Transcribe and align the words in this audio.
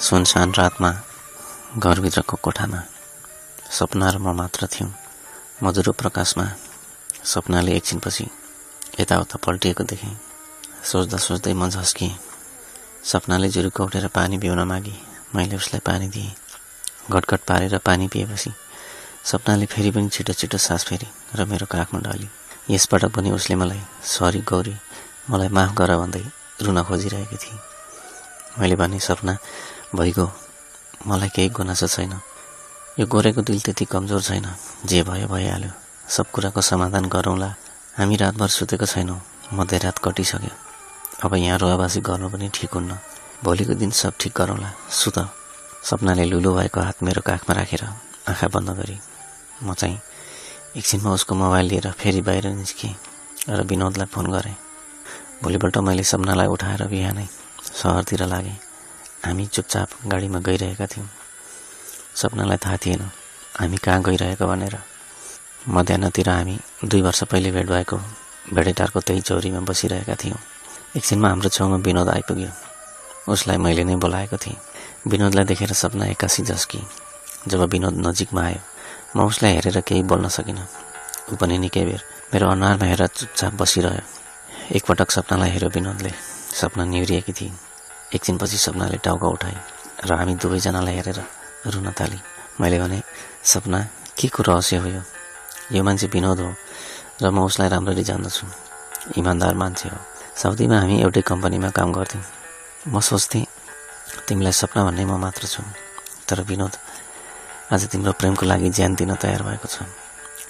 सुनसान 0.00 0.52
रातमा 0.56 0.90
घरभित्रको 1.76 2.36
कोठामा 2.42 2.80
सपना 3.70 4.08
र 4.10 4.18
म 4.18 4.32
मात्र 4.32 4.66
थियौँ। 4.66 4.90
मधुरो 5.62 5.92
प्रकाशमा 5.92 6.46
सपनाले 7.22 7.72
एकछिनपछि 7.76 8.24
यताउता 9.00 9.36
पल्टिएको 9.44 9.84
देखेँ। 9.84 10.16
सोच्दा 10.82 11.18
सोच्दै 11.20 11.52
म 11.52 11.68
झस्किएँ। 11.68 12.16
सपनाले 13.04 13.48
जुरुको 13.52 13.84
उठेर 13.84 14.06
पानी 14.08 14.38
पिउन 14.40 14.60
मागे 14.64 14.96
मैले 15.36 15.56
उसलाई 15.60 15.80
पानी 15.84 16.08
दिएँ। 16.08 16.32
घटघट 17.12 17.40
पारेर 17.44 17.78
पानी 17.84 18.08
पिएपछि 18.08 18.50
सपनाले 19.30 19.66
फेरि 19.68 19.90
पनि 19.92 20.08
छिटो 20.08 20.32
छिटो 20.32 20.58
सास 20.58 20.84
फेरि 20.88 21.08
र 21.36 21.44
मेरो 21.44 21.66
काखमा 21.68 22.00
ढली। 22.00 22.28
यसपटक 22.72 23.12
पनि 23.12 23.30
उसले 23.36 23.54
मलाई 23.60 23.80
सरी 24.00 24.40
गौरी 24.48 24.74
मलाई 25.28 25.48
माफ 25.52 25.76
गर 25.76 25.92
भन्दै 26.00 26.24
रुन 26.64 26.82
खोजिरहेकी 26.88 27.36
थिए। 27.36 27.58
मैले 28.58 28.76
भने 28.80 28.98
सपना 28.98 29.36
भइगयो। 29.90 30.26
मलाई 31.06 31.28
केही 31.34 31.48
गुनासो 31.50 31.86
छैन। 31.86 32.12
यो 32.98 33.06
गोरेको 33.10 33.42
दिल 33.42 33.58
त्यति 33.60 33.84
कमजोर 33.90 34.22
छैन 34.22 34.46
जे 34.86 35.02
भयो 35.02 35.26
भइहाल्यो। 35.26 35.70
सब 36.06 36.30
कुराको 36.30 36.60
समाधान 36.62 37.04
गरौँला। 37.10 37.50
हामी 37.98 38.16
रातभर 38.16 38.48
सुतेको 38.48 38.86
छैनौँ। 38.86 39.18
मध्यरात 39.50 39.98
कटिसक्यो। 39.98 40.54
अब 41.26 41.34
यहाँ 41.34 41.58
रोवाबासी 41.58 42.00
गर्नु 42.06 42.30
पनि 42.30 42.50
ठिक 42.54 42.70
हुन्न। 42.70 42.98
भोलिको 43.42 43.74
दिन 43.74 43.90
सब 43.90 44.14
ठिक 44.14 44.32
गरौँला। 44.38 44.70
सुत। 44.94 45.18
सपनाले 45.82 46.24
लुलो 46.30 46.54
भएको 46.54 46.80
हात 46.80 47.02
मेरो 47.02 47.20
काखमा 47.26 47.52
राखेर 47.58 47.82
आँखा 48.30 48.46
बन्द 48.46 48.70
गरी। 48.78 48.96
म 49.66 49.74
चाहिँ 49.74 49.98
एकछिनमा 50.78 51.10
उसको 51.18 51.34
मोबाइल 51.34 51.66
लिएर 51.66 51.90
फेरि 51.98 52.22
बाहिर 52.22 52.46
निस्केँ 52.54 52.94
र 53.50 53.62
विनोदलाई 53.66 54.06
फोन 54.06 54.26
गरेँ। 54.30 54.56
भोलिपल्ट 55.42 55.76
मैले 55.82 56.04
सपनालाई 56.06 56.46
उठाएर 56.46 56.86
बिहानै 56.86 57.26
सहरतिर 57.74 58.22
लागेँ। 58.30 58.69
हामी 59.24 59.46
चुपचाप 59.46 59.88
गाडीमा 60.08 60.38
गइरहेका 60.38 60.86
थियौँ। 60.86 61.08
सपनालाई 62.16 62.56
थाहा 62.56 62.76
थिएन 62.76 63.02
हामी 63.60 63.76
कहाँ 63.76 64.02
गइरहेको 64.02 64.46
भनेर? 64.46 64.76
मध्याहतिर 65.68 66.28
हामी 66.28 66.56
दुई 66.84 67.02
वर्ष 67.02 67.22
पहिले 67.24 67.50
भेट 67.52 67.66
भएको 67.68 67.96
भेडेटारको 68.54 69.00
त्यही 69.00 69.20
चौरीमा 69.20 69.60
बसिरहेका 69.60 70.14
थियौँ। 70.24 70.38
एकछिनमा 70.96 71.28
हाम्रो 71.28 71.48
छेउमा 71.48 71.76
विनोद 71.84 72.08
आइपुग्यो। 72.08 72.50
उसलाई 73.28 73.56
मैले 73.60 73.84
नै 73.84 73.96
बोलाएको 74.00 74.36
थिएँ। 74.36 74.56
विनोदलाई 75.06 75.44
देखेर 75.44 75.72
सपना 75.72 76.06
एक्कासी 76.16 76.42
झस्की 76.42 76.80
जब 77.48 77.60
विनोद 77.68 78.00
नजिकमा 78.06 78.42
आयो 78.42 78.60
म 79.16 79.28
उसलाई 79.28 79.52
हेरेर 79.54 79.80
केही 79.84 80.02
बोल्न 80.02 80.28
सकिनँ। 80.28 80.66
ऊ 81.32 81.36
पनि 81.36 81.58
निकै 81.60 81.84
बेर 81.84 82.02
मेरो 82.32 82.48
अनुहारमा 82.48 82.86
हेरेर 82.88 83.06
चुपचाप 83.06 83.52
बसिरह्यो। 83.60 84.04
एकपटक 84.76 85.10
सपनालाई 85.10 85.50
हेऱ्यो 85.50 85.68
विनोदले। 85.76 86.12
सपना 86.60 86.84
निहुरिएकी 86.84 87.32
थिइन्। 87.32 87.69
एकछिनपछि 88.14 88.58
सपनाले 88.58 88.98
टाउका 89.06 89.28
उठाए 89.28 89.56
र 90.04 90.10
हामी 90.18 90.34
दुवैजनालाई 90.42 90.94
हेरेर 90.94 91.18
रुन 91.70 91.90
थाली। 91.94 92.18
मैले 92.60 92.78
भने 92.80 92.98
सपना 93.44 93.78
के 94.18 94.28
को 94.28 94.42
रहस्य 94.42 94.76
हो 94.82 94.88
यो? 94.88 95.02
यो 95.72 95.82
मान्छे 95.82 96.06
विनोद 96.10 96.40
हो 96.40 96.50
र 97.22 97.30
म 97.30 97.38
उसलाई 97.46 97.68
राम्ररी 97.68 98.02
जान्दछु। 98.02 98.46
इमान्दार 99.14 99.54
मान्छे 99.54 99.88
हो। 99.88 99.98
साउदीमा 100.34 100.76
हामी 100.80 100.96
एउटै 101.04 101.22
कम्पनीमा 101.22 101.70
काम 101.70 101.92
गर्थ्यौँ। 101.92 102.24
म 102.88 103.00
सोच्थेँ 103.00 103.46
तिमीलाई 104.26 104.52
सपना 104.52 104.80
भन्ने 104.84 105.04
म 105.04 105.14
मात्र 105.20 105.46
छु। 105.46 105.62
तर 106.26 106.42
विनोद 106.42 106.74
आज 107.70 107.82
तिम्रो 107.92 108.12
प्रेमको 108.18 108.44
लागि 108.46 108.68
ज्यान 108.74 108.94
दिन 108.98 109.14
तयार 109.22 109.42
भएको 109.46 109.68
छ। 109.68 109.86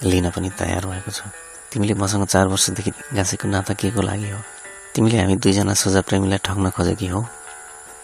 लिन 0.09 0.31
पनि 0.31 0.49
तयार 0.57 0.87
भएको 0.87 1.11
छ। 1.11 1.29
तिमीले 1.69 1.95
मसँग 1.95 2.25
चार 2.25 2.47
वर्षदेखि 2.49 2.91
गाँसेको 3.13 3.47
नाता 3.49 3.75
के 3.77 3.91
को 3.91 4.01
लागि 4.01 4.31
हो? 4.31 4.41
तिमीले 4.95 5.17
हामी 5.21 5.37
दुईजना 5.37 5.75
सजा 5.75 6.01
प्रेमीलाई 6.09 6.41
ठग्न 6.41 6.71
खोजेकी 6.71 7.07
हौ। 7.13 7.21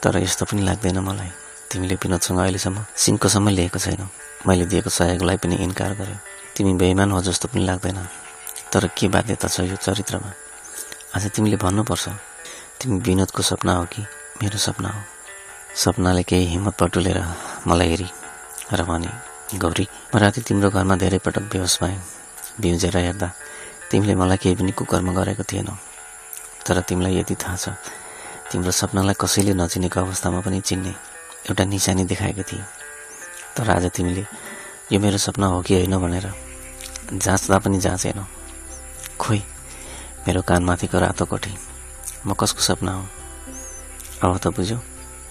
तर 0.02 0.16
यस्तो 0.18 0.44
पनि 0.44 0.62
लाग्दैन 0.62 0.98
मलाई। 0.98 1.30
तिमीले 1.70 1.94
विनोदसँग 2.02 2.38
अहिलेसम्म 2.38 2.84
सिङ्कोसम्म 2.94 3.48
लिएको 3.58 3.78
छैनौ। 3.78 4.06
मैले 4.46 4.64
दिएको 4.70 4.90
सहयोगलाई 4.90 5.36
पनि 5.42 5.54
इन्कार 5.66 5.92
गर्यो। 5.98 6.18
तिमी 6.56 6.72
बेइमान 6.80 7.10
हो 7.10 7.20
जस्तो 7.26 7.48
पनि 7.48 7.64
लाग्दैन। 7.66 7.98
तर 8.72 8.86
के 8.96 9.08
बाध्यता 9.08 9.48
छ 9.48 9.60
यो 9.66 9.76
चरित्रमा? 9.76 10.30
आज 11.16 11.24
तिमीले 11.34 11.56
भन्नुपर्छ। 11.56 12.08
तिमी 12.80 12.98
विनोदको 13.02 13.42
सपना 13.42 13.72
हो 13.76 13.84
कि 13.92 14.02
मेरो 14.42 14.58
सपना 14.58 14.88
हो? 14.88 15.00
सपनाले 15.74 16.22
केही 16.22 16.46
हिम्मत 16.46 16.74
पटुलेर 16.80 17.18
मलाई 17.66 17.88
हेरी 17.88 18.08
र 18.72 18.82
भने 18.84 19.10
गौरी 19.58 19.86
म 20.14 20.18
राति 20.18 20.40
तिम्रो 20.40 20.70
घरमा 20.70 20.96
धेरै 20.96 21.18
पटक 21.18 21.44
बेहोस 21.52 21.78
भएँ। 21.82 21.98
बिउजेर 22.60 22.96
हेर्दा 22.96 23.28
तिमीले 23.90 24.14
मलाई 24.14 24.36
केही 24.42 24.54
पनि 24.56 24.72
कुकर्म 24.72 25.12
गरेको 25.12 25.42
थिएनौ। 25.42 25.74
तर 26.66 26.80
तिमीलाई 26.88 27.16
यति 27.20 27.34
थाहा 27.34 27.56
छ 27.56 27.68
तिम्रो 28.50 28.70
सपनालाई 28.70 29.14
कसैले 29.18 29.52
नचिनेको 29.54 30.00
अवस्थामा 30.00 30.40
पनि 30.46 30.60
चिन्ने 30.60 30.92
एउटा 31.50 31.64
निशानी 31.66 32.04
देखाएको 32.06 32.42
थिए। 32.42 32.62
तर 33.56 33.70
आज 33.70 33.84
तिमीले 33.90 34.24
यो 34.92 34.98
मेरो 35.00 35.18
सपना 35.18 35.46
हो 35.46 35.60
कि 35.66 35.74
होइन 35.74 35.94
भनेर 35.98 36.26
जाँच्दा 37.12 37.58
पनि 37.58 37.78
जाँचेनौ। 37.80 38.24
खोइ 39.18 39.42
मेरो 40.26 40.42
कानमाथिको 40.42 40.98
रातो 40.98 41.24
कोठी 41.26 41.52
म 42.26 42.34
कसको 42.38 42.60
सपना 42.62 42.92
हो? 42.92 43.04
अब 44.22 44.38
त 44.38 44.46
बुझ्यौ 44.54 44.78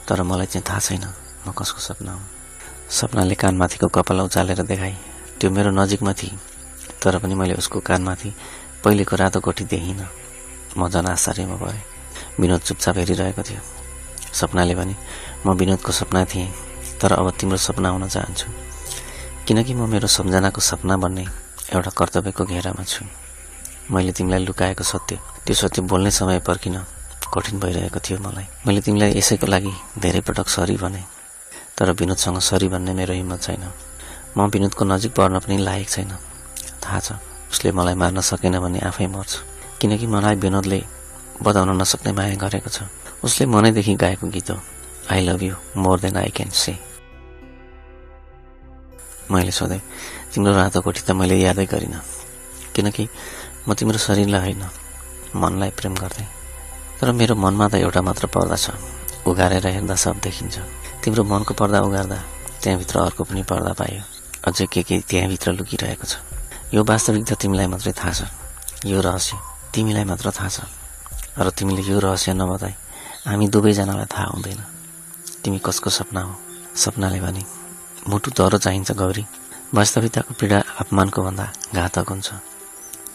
तर 0.07 0.21
मलाई 0.21 0.47
चाहिँ 0.51 0.65
थाहा 0.67 0.79
छैन 0.79 1.05
म 1.47 1.51
कसको 1.55 1.79
सपना 1.79 2.11
हो। 2.11 2.21
सपनाले 2.89 3.35
कानमाथिको 3.35 3.87
कपाल 3.95 4.19
उचालेर 4.27 4.61
देखाए 4.67 4.95
त्यो 5.39 5.49
मेरो 5.51 5.71
नजिकमा 5.71 6.13
थिए 6.13 6.35
तर 7.01 7.17
पनि 7.19 7.35
मैले 7.35 7.53
उसको 7.55 7.79
कानमाथि 7.79 8.29
पहिलेको 8.83 9.15
रातो 9.15 9.39
कोठी 9.39 9.63
देखिनँ। 9.71 10.07
म 10.77 10.89
झन् 10.91 11.07
आश्चर्यमा 11.07 11.55
परेँ 11.63 11.94
विनोद 12.39 12.61
चुपचाप 12.61 12.97
हेरिरहेको 12.97 13.41
थियो। 13.43 13.61
सपनाले 14.33 14.75
भने 14.75 14.95
म 15.45 15.53
विनोदको 15.55 15.91
सपना 15.91 16.25
थिएँ 16.25 16.49
तर 17.01 17.11
अब 17.13 17.29
तिम्रो 17.39 17.57
सपना 17.57 17.89
हुन 17.89 18.07
चाहन्छु। 18.07 18.47
किनकि 19.47 19.73
म 19.73 19.87
मेरो 19.89 20.07
सम्झनाको 20.07 20.61
सपना 20.61 20.97
भन्ने 20.97 21.25
एउटा 21.73 21.91
कर्तव्यको 21.97 22.43
घेरामा 22.45 22.83
छु। 22.83 23.05
मैले 23.91 24.11
तिमीलाई 24.11 24.43
लुकाएको 24.45 24.83
सत्य 24.83 25.19
त्यो 25.45 25.55
सत्य 25.55 25.81
बोल्ने 25.81 26.11
समय 26.11 26.39
पर्खिन 26.41 26.77
कठिन 27.33 27.59
भइरहेको 27.59 27.99
थियो 27.99 28.17
मलाई। 28.19 28.45
मैले 28.67 28.81
तिमीलाई 28.81 29.11
यसैको 29.17 29.47
लागि 29.47 29.73
धेरै 29.99 30.21
पटक 30.27 30.47
सरी 30.49 30.75
भने 30.77 31.03
तर 31.77 31.91
विनोदसँग 31.91 32.39
सरी 32.39 32.67
भन्ने 32.67 32.93
मेरो 32.93 33.13
हिम्मत 33.13 33.41
छैन। 33.41 33.63
म 34.37 34.47
विनोदको 34.49 34.83
नजिक 34.85 35.11
पर्न 35.15 35.39
पनि 35.39 35.57
लायक 35.57 35.89
छैन। 35.89 36.11
थाहा 36.83 36.99
छ 36.99 37.19
उसले 37.51 37.71
मलाई 37.71 37.95
मार्न 37.95 38.21
सकेन 38.21 38.59
भने 38.59 38.79
आफै 38.89 39.07
मर्छ। 39.07 39.31
किनकि 39.79 40.07
मलाई 40.07 40.35
विनोदले 40.35 40.79
बताउन 41.41 41.69
नसक्ने 41.81 42.11
माया 42.11 42.35
गरेको 42.35 42.69
छ। 42.69 42.87
उसले 43.23 43.45
मनैदेखि 43.45 43.95
गाएको 43.95 44.27
गीत 44.27 44.49
हो। 44.51 44.59
I 45.11 45.19
love 45.21 45.41
you 45.43 45.55
more 45.77 45.99
than 45.99 46.17
I 46.17 46.29
can 46.31 46.49
say 46.49 46.77
मैले 49.31 49.51
सोधेँ 49.51 49.81
तिम्रो 50.33 50.53
रातो 50.55 50.81
कोठी 50.81 51.01
त 51.01 51.11
मैले 51.11 51.35
यादै 51.41 51.65
गरिनँ। 51.65 52.01
किनकि 52.75 53.07
म 53.67 53.73
तिम्रो 53.73 53.97
शरीरलाई 53.97 54.41
होइन 54.41 54.63
मनलाई 55.35 55.71
प्रेम 55.73 55.93
गर्थेँ 55.95 56.27
तर 57.01 57.11
मेरो 57.11 57.35
मनमा 57.35 57.67
त 57.67 57.75
एउटा 57.81 58.01
मात्र 58.01 58.25
पर्दा 58.29 58.55
छ 58.55 58.77
उघारेर 59.25 59.65
हेर्दा 59.67 59.95
सब 59.95 60.21
देखिन्छ। 60.21 60.55
तिम्रो 61.01 61.23
मनको 61.25 61.53
पर्दा 61.53 61.81
उघार्दा 61.81 62.17
त्यहाँभित्र 62.61 62.95
अर्को 62.99 63.23
पनि 63.25 63.43
पर्दा 63.43 63.73
पायो। 63.73 64.01
अझै 64.45 64.65
के 64.69 64.81
के 64.85 64.95
त्यहाँभित्र 65.09 65.51
लुकिरहेको 65.57 66.05
छ। 66.05 66.13
यो 66.73 66.81
वास्तविकता 66.85 67.35
तिमीलाई 67.41 67.67
मात्रै 67.73 67.93
थाहा 67.93 68.13
छ। 68.13 68.21
यो 68.85 69.01
रहस्य 69.01 69.37
तिमीलाई 69.73 70.05
मात्र 70.05 70.29
थाहा 70.29 70.49
छ। 70.49 70.59
र 71.35 71.49
तिमीले 71.51 71.81
यो 71.83 71.99
रहस्य 71.99 72.33
नबताई। 72.33 72.73
हामी 73.27 73.45
दुवैजनालाई 73.51 74.07
थाहा 74.07 74.25
हुँदैन। 74.33 74.61
तिमी 75.43 75.59
कसको 75.59 75.89
सपना 75.89 76.21
हो? 76.21 76.33
सपनाले 76.75 77.19
भने 77.19 77.43
मुटु 78.07 78.31
दह्रो 78.31 78.57
चाहिन्छ 78.57 78.91
गौरी। 78.95 79.23
वास्तविकताको 79.75 80.33
पीडा 80.39 80.57
अपमानको 80.79 81.19
भन्दा 81.23 81.45
घातक 81.75 82.07
हुन्छ। 82.09 82.29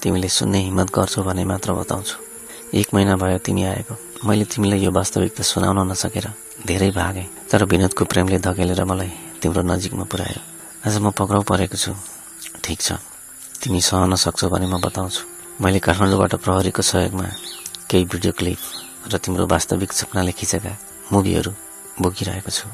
तिमीले 0.03 0.29
सुन्ने 0.29 0.59
हिम्मत 0.69 0.89
गर्छौ 0.93 1.23
भने 1.23 1.45
मात्र 1.45 1.73
बताउँछु। 1.73 2.17
एक 2.77 2.89
महिना 2.95 3.17
भयो 3.17 3.39
तिमी 3.41 3.63
आएको। 3.65 3.95
मैले 4.29 4.45
तिमीलाई 4.45 4.81
यो 4.85 4.91
वास्तविकता 4.93 5.43
सुनाउन 5.43 5.91
नसकेर 5.91 6.27
धेरै 6.69 6.91
भागेँ 6.93 7.49
तर 7.51 7.65
विनोदको 7.65 8.05
प्रेमले 8.05 8.39
धकेलेर 8.39 8.85
मलाई 8.85 9.41
तिम्रो 9.41 9.63
नजिकमा 9.65 10.05
पुर्यायो 10.05 10.41
आज 10.87 10.95
म 11.01 11.11
पक्राउ 11.17 11.43
परेको 11.49 11.77
छु। 11.77 11.93
ठिक 12.61 12.81
छ। 12.81 13.01
तिमी 13.65 13.81
सहन 13.81 14.15
सक्छौ 14.15 14.49
भने 14.53 14.67
म 14.69 14.77
बताउँछु। 14.77 15.23
मैले 15.65 15.79
काठमाडौँबाट 15.81 16.35
प्रहरीको 16.45 16.83
सहयोगमा 16.83 17.25
केही 17.91 18.05
भिडियो 18.07 18.33
क्लिप 18.39 19.11
र 19.11 19.19
तिम्रो 19.19 19.47
वास्तविक 19.51 19.93
सपनाले 19.93 20.33
खिचेका 20.39 20.73
मुभीहरू 21.11 21.51
बोकिरहेको 21.99 22.51
छु। 22.51 22.69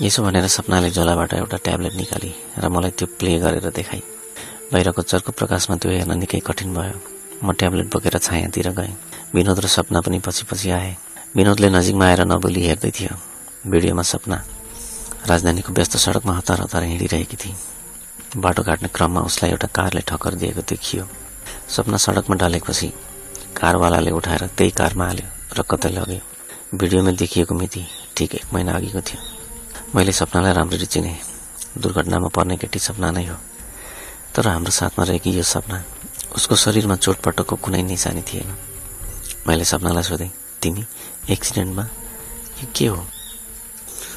यसो 0.00 0.22
भनेर 0.24 0.46
सपनाले 0.48 0.88
झोलाबाट 0.88 1.32
एउटा 1.36 1.56
ट्याब्लेट 1.60 1.94
निकाली 2.00 2.32
र 2.56 2.68
मलाई 2.72 2.90
त्यो 2.96 3.06
प्ले 3.20 3.36
गरेर 3.44 3.68
देखाई। 3.76 4.02
बाहिरको 4.72 5.02
चर्को 5.04 5.36
प्रकाशमा 5.36 5.76
त्यो 5.76 5.90
हेर्न 5.92 6.16
निकै 6.16 6.40
कठिन 6.48 6.72
भयो। 6.72 6.96
म 7.44 7.52
ट्याब्लेट 7.52 7.92
बोकेर 7.92 8.16
छायातिर 8.24 8.72
गएँ। 8.72 8.96
विनोद 9.36 9.58
र 9.60 9.66
सपना 9.68 10.00
पनि 10.00 10.18
पछि 10.24 10.48
पछि 10.48 10.70
आए। 10.80 10.96
विनोदले 11.36 11.68
नजिकमा 11.68 12.06
आएर 12.08 12.24
नबोली 12.24 12.60
हेर्दै 12.64 12.88
थियो। 12.88 13.12
भिडियोमा 13.68 14.02
सपना 14.02 14.36
राजधानीको 15.28 15.70
व्यस्त 15.76 16.00
सडकमा 16.00 16.32
हतार 16.40 16.60
हतार 16.64 16.82
हिँडिरहेकी 16.88 17.36
थिए 17.36 18.40
बाटो 18.40 18.62
काट्ने 18.64 18.88
क्रममा 18.96 19.20
उसलाई 19.28 19.50
एउटा 19.52 19.68
कारले 19.76 20.00
ठक्कर 20.08 20.34
दिएको 20.40 20.62
देखियो। 20.64 21.04
सपना 21.68 21.96
सडकमा 22.00 22.36
ढलेपछि 22.40 23.11
कारवालाले 23.56 24.10
उठाएर 24.10 24.46
त्यही 24.46 24.70
कारमा 24.70 25.04
हाल्यो 25.06 25.28
र 25.58 25.62
कतै 25.62 25.88
लग्यो। 25.88 26.20
भिडियोमा 26.74 27.10
देखिएको 27.10 27.54
मिति 27.54 27.82
ठिक 28.16 28.34
एक 28.34 28.46
महिना 28.54 28.72
अघिको 28.72 29.00
थियो। 29.00 29.20
मैले 29.94 30.12
सपनालाई 30.12 30.52
राम्ररी 30.52 30.86
चिने। 30.86 31.12
दुर्घटनामा 31.78 32.28
पर्ने 32.28 32.56
केटी 32.56 32.78
सपना 32.78 33.10
नै 33.10 33.24
हो। 33.26 33.36
तर 34.34 34.48
हाम्रो 34.48 34.70
साथमा 34.70 35.04
रहेकी 35.04 35.30
यो 35.30 35.42
सपना 35.42 35.84
उसको 36.36 36.56
शरीरमा 36.56 36.96
चोटपटकको 36.96 37.56
कुनै 37.56 37.82
निशानी 37.82 38.22
थिएन। 38.22 38.56
मैले 39.46 39.64
सपनालाई 39.64 40.02
सोधेँ 40.02 40.30
तिमी 40.62 40.84
एक्सिडेन्टमा 41.30 41.84
कि 42.56 42.66
के 42.76 42.86
हो? 42.86 43.04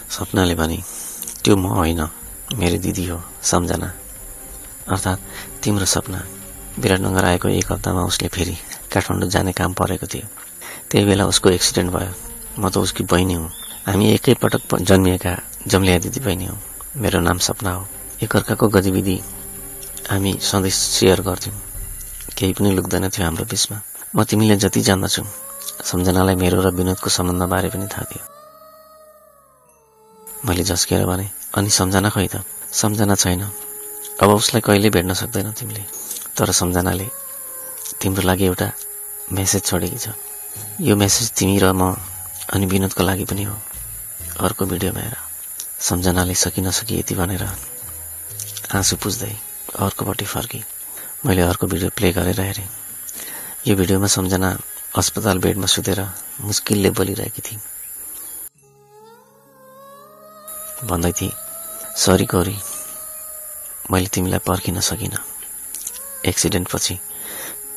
सपनाले 0.10 0.56
भने 0.56 0.80
त्यो 1.44 1.56
म 1.56 1.66
होइन 1.66 2.02
मेरो 2.56 2.78
दिदी 2.78 3.06
हो 3.08 3.20
सम्झना। 3.44 3.94
अर्थात् 4.88 5.22
तिम्रो 5.64 5.86
सपना। 5.86 6.20
विराटनगर 6.80 7.26
आएको 7.26 7.48
एक 7.50 7.72
हप्तामा 7.72 8.04
उसले 8.04 8.28
फेरि 8.28 8.58
काठमाडौँ 8.94 9.30
जाने 9.30 9.52
काम 9.52 9.74
परेको 9.74 10.08
थियो। 10.08 10.28
त्यही 10.92 11.06
बेला 11.06 11.26
उसको 11.26 11.50
एक्सिडेन्ट 11.50 11.92
भयो। 11.92 12.14
म 12.60 12.70
त 12.70 12.78
उसकी 12.78 13.04
बहिनी 13.04 13.34
हुँ। 13.34 13.50
हामी 13.88 14.06
एकैपटक 14.14 14.76
जन्मिएका 14.82 15.34
जम्लिया 15.68 15.98
दिदी 16.00 16.20
बहिनी 16.20 16.46
हौ। 16.46 16.58
मेरो 16.98 17.20
नाम 17.20 17.38
सपना 17.38 17.72
हो। 17.72 17.88
एकअर्काको 18.24 18.68
गतिविधि 18.68 19.18
हामी 20.10 20.40
सधैँ 20.42 20.70
सेयर 20.70 21.22
गर्थ्यौँ। 21.22 21.56
केही 22.38 22.54
पनि 22.54 22.72
लुक्दैन 22.72 23.10
थियो 23.10 23.26
हाम्रो 23.26 23.46
बिचमा। 23.46 23.82
म 24.16 24.24
तिमीले 24.24 24.56
जति 24.56 24.82
जान्दछु 24.82 25.24
सम्झनालाई 25.84 26.36
मेरो 26.36 26.62
र 26.62 26.72
विनोदको 26.72 27.10
सम्बन्धबारे 27.10 27.70
पनि 27.70 27.88
थाहा 27.88 28.04
थियो। 28.04 28.24
मैले 30.46 30.64
झस्केर 30.64 31.06
भने 31.06 31.30
अनि 31.58 31.70
सम्झना 31.70 32.10
खै 32.10 32.28
त? 32.28 32.44
सम्झना 32.72 33.16
छैन। 33.16 33.42
अब 34.22 34.30
उसलाई 34.30 34.62
कहिले 34.62 34.90
भेट्न 34.90 35.14
सक्दैनौ 35.14 35.52
तिमीले? 35.52 35.84
तर 36.38 36.52
सम्झनाले 36.52 37.25
तिम्रो 38.02 38.24
लागि 38.28 38.46
एउटा 38.46 38.68
मेसेज 39.32 39.64
छोडेकी 39.66 39.98
छ। 39.98 40.08
यो 40.82 40.96
मेसेज 40.96 41.32
तिमी 41.38 41.58
र 41.60 41.72
म 41.74 41.96
अनि 42.54 42.66
विनोदको 42.66 43.04
लागि 43.04 43.26
पनि 43.26 43.44
हो। 43.44 43.56
अर्को 44.46 44.66
भिडियोमा 44.66 45.02
हेर। 45.02 45.16
सम्झनाले 45.80 46.36
सकि 46.36 46.62
नसकी 46.62 47.00
यति 47.00 47.16
भनेर 47.16 47.44
आँसु 48.76 48.96
पुज्दै 48.98 49.34
अर्कोपट्टि 49.80 50.26
फर्की। 50.26 50.62
मैले 51.26 51.42
अर्को 51.42 51.68
भिडियो 51.68 51.90
प्ले 51.98 52.12
गरेर 52.14 52.42
हेरेँ। 52.42 52.70
यो 53.68 53.76
भिडियोमा 53.76 54.08
सम्झना 54.08 54.50
अस्पताल 54.98 55.38
बेडमा 55.40 55.68
सुतेर 55.68 56.00
मुस्किलले 56.42 56.90
बोलिरहेकी 56.90 57.42
थिइन्। 57.42 57.64
भन्दै 60.86 61.12
थिए 61.12 61.32
सरी 61.96 62.26
गौरी 62.26 62.58
मैले 63.92 64.08
तिमीलाई 64.14 64.42
पर्खिन 64.46 64.80
सकिनँ। 64.80 65.18
एक्सिडेन्टपछि 66.26 66.96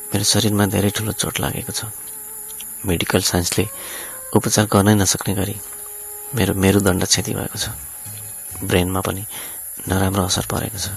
मेरो 0.09 0.25
शरीरमा 0.25 0.65
धेरै 0.73 0.89
ठुलो 0.89 1.11
चोट 1.21 1.39
लागेको 1.39 1.71
छ। 1.71 1.85
मेडिकल 2.81 3.21
साइन्सले 3.21 3.65
उपचार 4.33 4.65
गर्नै 4.65 4.93
नसक्ने 4.97 5.33
गरी 5.37 5.55
मेरो 6.33 6.53
मेरुदण्ड 6.57 7.03
क्षति 7.05 7.33
भएको 7.37 7.57
छ। 7.57 7.69
ब्रेनमा 8.65 9.01
पनि 9.05 9.23
नराम्रो 9.85 10.23
असर 10.25 10.45
परेको 10.49 10.79
छ। 10.81 10.87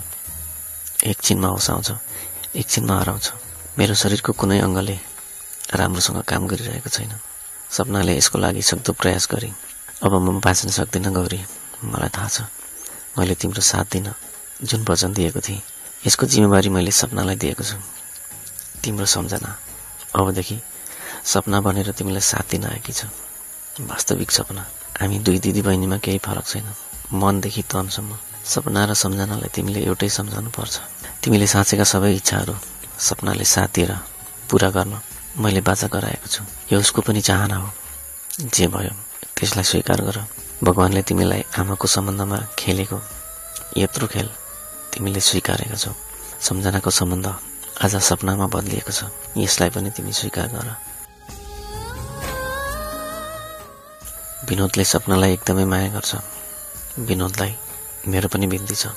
एकछिनमा 1.04 1.48
होस 1.48 1.68
आउँछ 1.70 1.88
एकछिनमा 2.56 2.94
हराउँछ। 3.00 3.26
मेरो 3.78 3.94
शरीरको 3.94 4.32
कुनै 4.32 4.58
अङ्गले 4.64 4.96
राम्रोसँग 5.76 6.20
काम 6.24 6.42
गरिरहेको 6.48 6.88
छैन। 6.88 7.12
सपनाले 7.68 8.16
यसको 8.16 8.36
लागि 8.38 8.62
सक्दो 8.62 8.92
प्रयास 8.96 9.28
गरेँ। 9.28 9.52
अब 10.04 10.12
म 10.24 10.40
बाँच्न 10.40 10.68
सक्दिनँ 10.72 11.12
गौरी 11.12 11.40
मलाई 11.84 12.10
थाहा 12.16 12.28
छ। 12.28 12.48
मैले 13.16 13.34
तिम्रो 13.36 13.60
साथ 13.60 13.86
दिन 13.92 14.08
जुन 14.64 14.80
वचन 14.88 15.12
दिएको 15.12 15.40
थिएँ 15.40 15.60
यसको 16.06 16.24
जिम्मेवारी 16.26 16.68
मैले 16.72 16.90
सपनालाई 16.90 17.36
दिएको 17.36 17.64
छु। 17.64 17.76
तिम्रो 18.84 19.06
सम्झना। 19.06 19.50
अबदेखि 20.14 20.58
सपना 21.24 21.60
बनेर 21.60 21.90
तिमीलाई 21.92 22.20
साथ 22.20 22.50
दिन 22.50 22.64
आएकी 22.66 22.92
छ। 22.92 23.06
वास्तविक 23.80 24.30
सपना। 24.30 24.62
हामी 25.00 25.18
दुई 25.18 25.38
दिदी 25.38 25.62
बहिनीमा 25.62 25.98
केही 25.98 26.18
फरक 26.18 26.46
छैन। 26.46 26.66
मनदेखि 27.14 27.62
तनसम्म। 27.62 28.12
सपना 28.44 28.84
र 28.84 28.94
सम्झनालाई 28.94 29.50
तिमीले 29.54 29.80
एउटै 29.86 30.08
सम्झाउनु 30.08 30.50
पर्छ 30.50 30.74
तिमीले 31.22 31.46
साँचेका 31.46 31.84
सबै 31.84 32.10
इच्छाहरू 32.18 32.54
सपनाले 32.98 33.44
साथ 33.44 33.68
दिएर 33.74 33.92
पुरा 34.50 34.70
गर्न 34.74 34.98
मैले 35.38 35.60
बाचा 35.62 35.86
गराएको 35.86 36.26
छु। 36.26 36.42
यो 36.72 36.78
उसको 36.82 37.00
पनि 37.06 37.20
चाहना 37.22 37.56
हो। 37.56 37.68
जे 38.50 38.66
भयो 38.66 38.94
त्यसलाई 39.36 39.64
स्वीकार 39.64 40.00
गर। 40.02 40.18
भगवान्ले 40.64 41.02
तिमीलाई 41.02 41.42
आमाको 41.58 41.86
सम्बन्धमा 41.86 42.38
खेलेको 42.58 42.98
यत्रो 43.78 44.06
खेल 44.06 44.28
तिमीले 44.92 45.20
स्वीकारेका 45.20 45.76
छौ। 45.76 45.92
सम्झनाको 46.42 46.90
सम्बन्ध 46.90 47.26
आज 47.80 47.96
सपनामा 47.96 48.46
बदलिएको 48.46 48.92
छ। 48.92 49.08
यसलाई 49.36 49.70
पनि 49.70 49.90
तिमी 49.90 50.12
स्वीकार 50.12 50.48
गर। 50.52 50.68
विनोदले 54.48 54.84
सपनालाई 54.84 55.32
एकदमै 55.32 55.64
माया 55.64 55.88
गर्छ। 55.88 56.12
विनोदलाई 57.08 57.52
मेरो 58.08 58.28
पनि 58.28 58.46
बिन्ती 58.46 58.74
छ। 58.74 58.92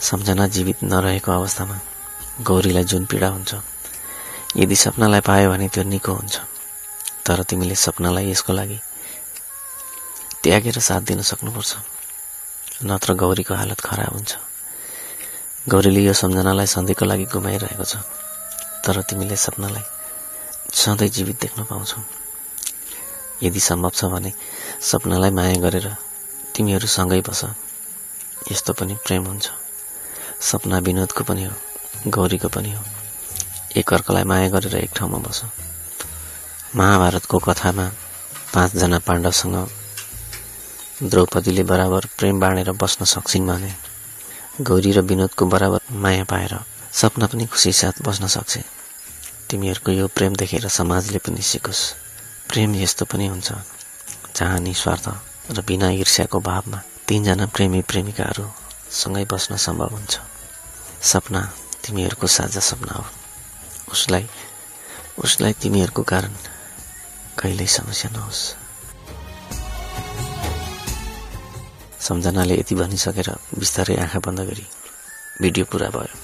सम्झना 0.00 0.46
जीवित 0.46 0.82
नरहेको 0.84 1.32
अवस्थामा 1.32 1.76
गौरीलाई 2.42 2.84
जुन 2.84 3.04
पीडा 3.06 3.28
हुन्छ 3.28 3.54
यदि 4.56 4.76
सपनालाई 4.76 5.20
पायो 5.20 5.50
भने 5.50 5.68
त्यो 5.68 5.82
निको 5.82 6.12
हुन्छ। 6.12 6.36
तर 7.24 7.42
तिमीले 7.42 7.74
सपनालाई 7.74 8.30
यसको 8.30 8.52
लागि 8.52 8.78
त्यागेर 10.42 10.78
साथ 10.78 11.00
दिन 11.00 11.22
सक्नुपर्छ। 11.22 11.72
नत्र 12.84 13.14
गौरीको 13.14 13.54
हालत 13.54 13.80
खराब 13.80 14.12
हुन्छ। 14.12 14.51
गौरीले 15.62 16.00
यो 16.02 16.12
सम्झनालाई 16.12 16.66
सधैँको 16.66 17.04
लागि 17.06 17.24
गुमाइरहेको 17.30 17.84
छ 17.86 18.02
तर 18.82 18.96
तिमीले 19.06 19.36
सपनालाई 19.38 19.84
सधैँ 20.74 21.08
जीवित 21.08 21.36
देख्न 21.38 21.62
पाउँछौ। 21.70 22.02
यदि 23.46 23.60
सम्भव 23.60 23.90
छ 23.94 24.10
भने 24.10 24.32
सपनालाई 24.82 25.30
माया 25.30 25.54
गरेर 25.62 25.86
तिमीहरू 26.54 26.86
सँगै 26.86 27.20
बस। 27.22 27.42
यस्तो 28.50 28.72
पनि 28.74 28.94
प्रेम 29.06 29.22
हुन्छ। 29.22 29.46
सपना 30.42 30.78
विनोदको 30.82 31.22
पनि 31.30 31.44
हो 31.46 31.54
गौरीको 32.10 32.48
पनि 32.50 32.72
हो। 32.74 32.82
एकअर्कालाई 33.78 34.24
माया 34.26 34.48
गरेर 34.50 34.74
एक 34.82 34.90
ठाउँमा 34.98 35.18
बस। 35.22 35.42
महाभारतको 36.74 37.38
कथामा 37.38 37.86
पाँचजना 38.50 38.98
पाण्डवसँग 38.98 39.56
द्रौपदीले 41.06 41.62
बराबर 41.70 42.02
प्रेम 42.18 42.40
बाँडेर 42.40 42.72
बस्न 42.82 43.04
सक्छिन् 43.06 43.46
भने 43.46 43.91
गौरी 44.60 44.92
र 44.92 45.00
विनोदको 45.00 45.46
बराबर 45.46 45.80
माया 45.96 46.24
पाएर 46.28 46.54
सपना 46.92 47.26
पनि 47.26 47.46
खुसी 47.48 47.72
साथ 47.72 48.04
बस्न 48.04 48.26
सक्छ। 48.28 48.58
तिमीहरूको 49.48 49.92
यो 49.92 50.06
प्रेम 50.12 50.36
देखेर 50.36 50.68
समाजले 50.68 51.18
पनि 51.24 51.40
सिकोस्। 51.40 51.80
प्रेम 52.52 52.74
यस्तो 52.76 53.04
पनि 53.08 53.26
हुन्छ 53.32 53.48
जहाँ 54.36 54.60
निस्वार्थ 54.60 55.08
र 55.56 55.64
बिना 55.64 55.88
ईर्ष्याको 55.96 56.40
भावमा 56.40 56.82
तिनजना 57.08 57.46
प्रेमी 57.48 57.80
प्रेमिकाहरू 57.82 58.44
सँगै 58.92 59.24
बस्न 59.24 59.56
सम्भव 59.56 59.88
हुन्छ। 59.88 60.20
सपना 61.00 61.40
तिमीहरूको 61.80 62.26
साझा 62.26 62.60
सपना 62.60 62.92
हो। 62.92 63.04
उसलाई 63.88 64.28
उसलाई 65.18 65.52
तिमीहरूको 65.52 66.02
कारण 66.02 66.32
कहिल्यै 67.40 67.66
समस्या 67.66 68.10
नहोस्। 68.12 68.61
सम्झनाले 72.12 72.54
यति 72.60 72.74
भनिसकेर 72.76 73.28
बिस्तारै 73.56 73.96
आँखा 74.04 74.18
बन्द 74.26 74.40
गरी 74.48 74.66
भिडियो 75.40 75.64
पुरा 75.72 75.88
भयो। 75.96 76.21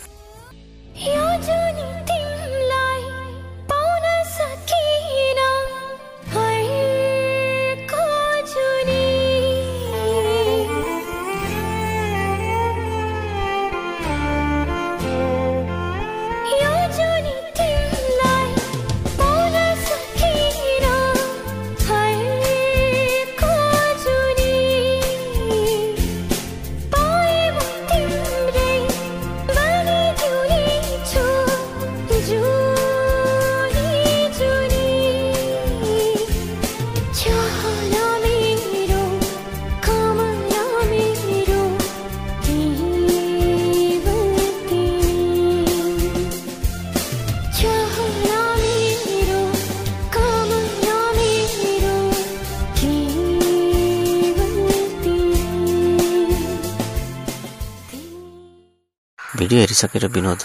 भिडियो 59.48 59.60
हेरिसकेर 59.60 60.04
विनोद 60.12 60.40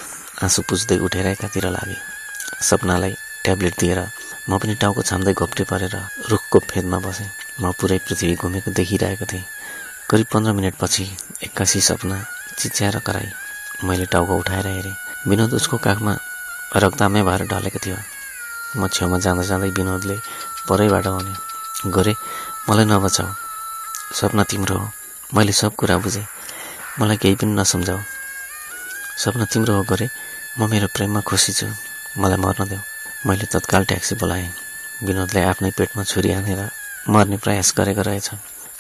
आँसु 0.48 0.62
पुज्दै 0.63 0.95
उठेर 1.03 1.27
एकातिर 1.27 1.65
लागे 1.75 1.95
सपनालाई 2.63 3.13
ट्याब्लेट 3.43 3.74
दिएर 3.79 4.00
म 4.48 4.55
पनि 4.63 4.75
टाउको 4.79 5.01
छाम्दै 5.03 5.33
घोप्टे 5.36 5.63
परेर 5.72 5.95
रुखको 6.31 6.60
फेदमा 6.72 6.98
बसेँ। 7.03 7.27
म 7.60 7.72
पुरै 7.75 7.98
पृथ्वी 8.07 8.36
घुमेको 8.39 8.72
देखिरहेको 8.72 9.25
थिएँ। 9.27 9.43
करिब 10.07 10.27
पन्ध्र 10.31 10.51
मिनटपछि 10.55 11.03
एक्कासी 11.43 11.81
सपना 11.83 12.17
चिच्याएर 12.60 12.98
कराई। 13.03 13.27
मैले 13.83 14.05
टाउको 14.07 14.39
उठाएर 14.39 14.67
हेरेँ। 14.72 14.95
विनोद 15.27 15.51
उसको 15.60 15.77
काखमा 15.83 16.13
रक्तामै 16.79 17.22
भएर 17.27 17.43
ढलेको 17.51 17.79
थियो। 17.83 18.00
म 18.79 18.88
छेउमा 18.88 19.19
जाँदा 19.19 19.43
जाँदै 19.51 19.69
विनोदले 19.83 20.15
परैबाट 20.72 21.07
भने 21.12 21.33
गोरे 21.91 22.15
मलाई 22.72 22.86
नबचाऊ। 22.88 23.29
सपना 24.15 24.43
तिम्रो 24.48 24.79
हो। 24.79 24.88
मैले 25.36 25.51
सब 25.51 25.75
कुरा 25.75 25.98
बुझेँ। 26.00 26.25
मलाई 27.03 27.17
केही 27.19 27.36
पनि 27.36 27.51
नसम्झाऊ। 27.60 28.23
सपना 29.17 29.46
तिम्रो 29.46 29.74
हो 29.75 29.84
गरे 29.89 30.10
म 30.60 30.70
मेरो 30.70 30.88
प्रेममा 30.96 31.22
खुसी 31.22 31.53
छु। 31.53 31.67
मलाई 32.17 32.38
मर्न 32.38 32.67
देऊ। 32.70 32.82
मैले 33.27 33.46
तत्काल 33.46 33.84
ट्याक्सी 33.86 34.15
बोलाएँ। 34.22 34.50
विनोदले 35.05 35.41
आफ्नै 35.51 35.72
पेटमा 35.77 36.03
छुरी 36.03 36.32
हानेर 36.32 36.62
मर्ने 37.10 37.38
प्रयास 37.38 37.74
गरेको 37.77 38.01
रहेछ। 38.01 38.29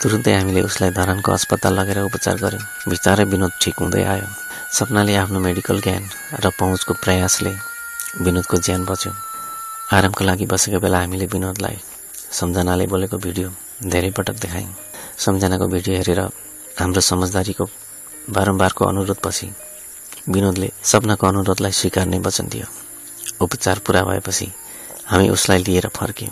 तुरुन्तै 0.01 0.33
हामीले 0.33 0.61
उसलाई 0.67 0.91
धरानको 0.91 1.31
अस्पताल 1.31 1.73
लगेर 1.79 1.99
उपचार 2.09 2.35
गऱ्यौँ। 2.43 2.89
बिस्तारै 2.89 3.25
विनोद 3.31 3.53
ठिक 3.61 3.75
हुँदै 3.79 4.03
आयो। 4.03 4.27
सपनाले 4.77 5.15
आफ्नो 5.15 5.39
मेडिकल 5.39 5.79
ज्ञान 5.81 6.03
र 6.43 6.49
पहुँचको 6.59 6.93
प्रयासले 7.03 7.53
विनोदको 8.21 8.57
ज्यान 8.57 8.85
बच्यो। 8.85 9.11
आरामको 9.93 10.23
लागि 10.23 10.45
बसेको 10.45 10.79
बेला 10.79 10.99
हामीले 10.99 11.25
विनोदलाई 11.29 11.77
सम्झनाले 12.39 12.85
बोलेको 12.89 13.17
भिडियो 13.17 13.49
धेरै 13.85 14.11
पटक 14.17 14.35
देखायौँ। 14.43 14.73
सम्झनाको 15.17 15.65
भिडियो 15.67 15.93
हेरेर 15.97 16.19
हाम्रो 16.79 17.01
समझदारीको 17.01 17.65
बारम्बारको 18.35 18.85
अनुरोधपछि 18.85 19.47
विनोदले 20.23 20.69
सपनाको 20.81 21.27
अनुरोधलाई 21.27 21.71
स्वीकार्ने 21.71 22.17
वचन 22.23 22.47
दियो। 22.47 22.65
उपचार 23.43 23.79
पुरा 23.83 24.01
भएपछि 24.03 24.47
हामी 25.05 25.29
उसलाई 25.29 25.63
लिएर 25.67 25.87
फर्क्यौँ। 25.91 26.31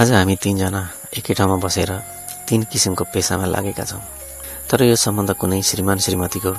आज 0.00 0.12
हामी 0.12 0.36
तिनजना 0.40 0.82
एकै 1.12 1.34
ठाउँमा 1.36 1.56
बसेर 1.60 1.90
तिन 2.48 2.62
किसिमको 2.72 3.04
पेसामा 3.04 3.46
लागेका 3.52 3.84
छौँ। 3.84 4.00
तर 4.64 4.82
यो 4.88 4.96
सम्बन्ध 4.96 5.36
कुनै 5.36 5.60
श्रीमान 5.60 5.98
श्रीमतीको 6.00 6.52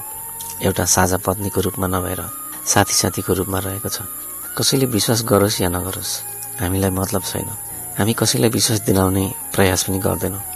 एउटा 0.62 0.86
साझा 0.86 1.18
पत्नीको 1.26 1.60
रूपमा 1.62 1.88
नभएर 1.90 2.22
साथी 2.70 2.94
साथीको 2.94 3.34
रूपमा 3.34 3.60
रहेको 3.66 3.90
छ। 3.90 4.06
कसैले 4.54 4.86
विश्वास 4.94 5.26
गरोस् 5.26 5.62
या 5.62 5.70
नगरोस् 5.74 6.14
हामीलाई 6.62 6.94
मतलब 6.94 7.24
छैन। 7.26 7.50
हामी 7.98 8.14
कसैलाई 8.14 8.50
विश्वास 8.54 8.80
दिलाउने 8.86 9.26
प्रयास 9.54 9.84
पनि 9.90 10.00
गर्दैनौँ। 10.06 10.55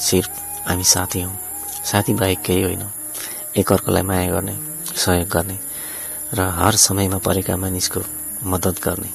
सिर्फ 0.00 0.30
हामी 0.68 0.84
साथी 0.84 1.22
हौँ। 1.22 1.38
साथी 1.84 2.14
बाहेक 2.14 2.42
केही 2.42 2.62
होइन। 2.62 2.82
एकअर्कोलाई 3.56 4.02
माया 4.02 4.30
गर्ने 4.30 4.56
सहयोग 4.96 5.28
गर्ने 5.28 5.58
र 6.34 6.40
हर 6.40 6.76
समयमा 6.76 7.18
परेका 7.18 7.56
मानिसको 7.56 8.00
मद्दत 8.44 8.82
गर्ने। 8.82 9.10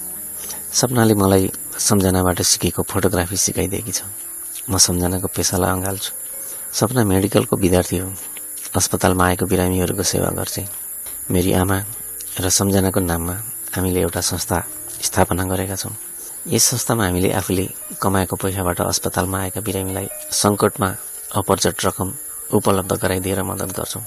सपनाले 0.73 1.13
मलाई 1.13 1.51
सम्झनाबाट 1.79 2.41
सिकेको 2.41 2.83
फोटोग्राफी 2.83 3.37
सिकाइदिएकी 3.37 3.91
छ। 3.91 4.01
म 4.69 4.77
सम्झनाको 4.77 5.27
पेसालाई 5.27 5.71
अँगाल्छु। 5.71 6.11
सपना 6.73 7.03
मेडिकलको 7.03 7.55
विद्यार्थी 7.55 7.97
हो। 7.97 8.13
अस्पतालमा 8.75 9.25
आएको 9.25 9.45
बिरामीहरूको 9.45 10.03
सेवा 10.03 10.29
गर्छे। 10.29 10.67
मेरी 11.31 11.53
आमा 11.53 11.83
र 12.39 12.49
सम्झनाको 12.49 12.99
नाममा 12.99 13.35
हामीले 13.75 14.01
एउटा 14.01 14.21
संस्था 14.21 14.63
स्थापना 15.01 15.43
गरेका 15.43 15.75
छौँ। 15.75 15.95
यस 16.45 16.63
संस्थामा 16.63 17.05
हामीले 17.05 17.31
आफूले 17.33 17.65
कमाएको 18.01 18.35
पैसाबाट 18.37 18.81
अस्पतालमा 18.81 19.37
आएका 19.39 19.61
बिरामीलाई 19.65 20.07
सङ्कटमा 20.29 20.89
अपरचट 21.41 21.85
रकम 21.85 22.09
उपलब्ध 22.53 22.91
गराइदिएर 23.01 23.41
मद्दत 23.41 23.71
गर्छौँ। 23.73 24.01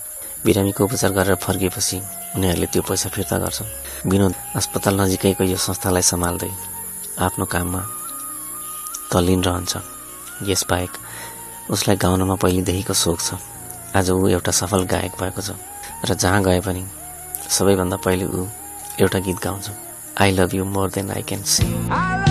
बिरामीको 0.46 0.84
उपचार 0.84 1.12
गरेर 1.18 1.34
फर्किएपछि 1.34 1.98
उनीहरूले 2.38 2.66
त्यो 2.70 2.82
पैसा 2.86 3.08
फिर्ता 3.10 3.38
गर्छन्। 3.42 3.68
विनोद 4.06 4.34
अस्पताल 4.54 4.94
नजिकैको 5.00 5.44
यो 5.50 5.56
संस्थालाई 5.58 6.02
सम्हाल्दै 6.02 6.50
आफ्नो 7.26 7.44
काममा 7.50 7.82
तल्लीन 9.10 9.42
रहन्छ। 9.42 9.72
यसबाहेक 10.46 10.92
उसलाई 11.74 11.96
गाउनमा 11.98 12.36
पहिलेदेखिको 12.38 12.94
सोख 12.94 13.18
छ। 13.18 13.34
आज 13.98 14.10
ऊ 14.14 14.28
एउटा 14.38 14.52
सफल 14.54 14.86
गायक 14.86 15.12
भएको 15.18 15.42
छ 15.42 15.58
र 16.06 16.14
जहाँ 16.14 16.42
गए 16.46 16.60
पनि 16.62 16.86
सबैभन्दा 17.50 17.96
पहिले 17.98 18.30
ऊ 18.30 18.46
एउटा 19.02 19.18
गीत 19.26 19.42
गाउँछ। 19.42 19.66
I 20.22 20.30
love 20.38 20.54
you 20.54 20.64
more 20.64 20.90
than 20.94 21.10
I 21.10 21.22
can 21.26 21.42
see 21.42 22.27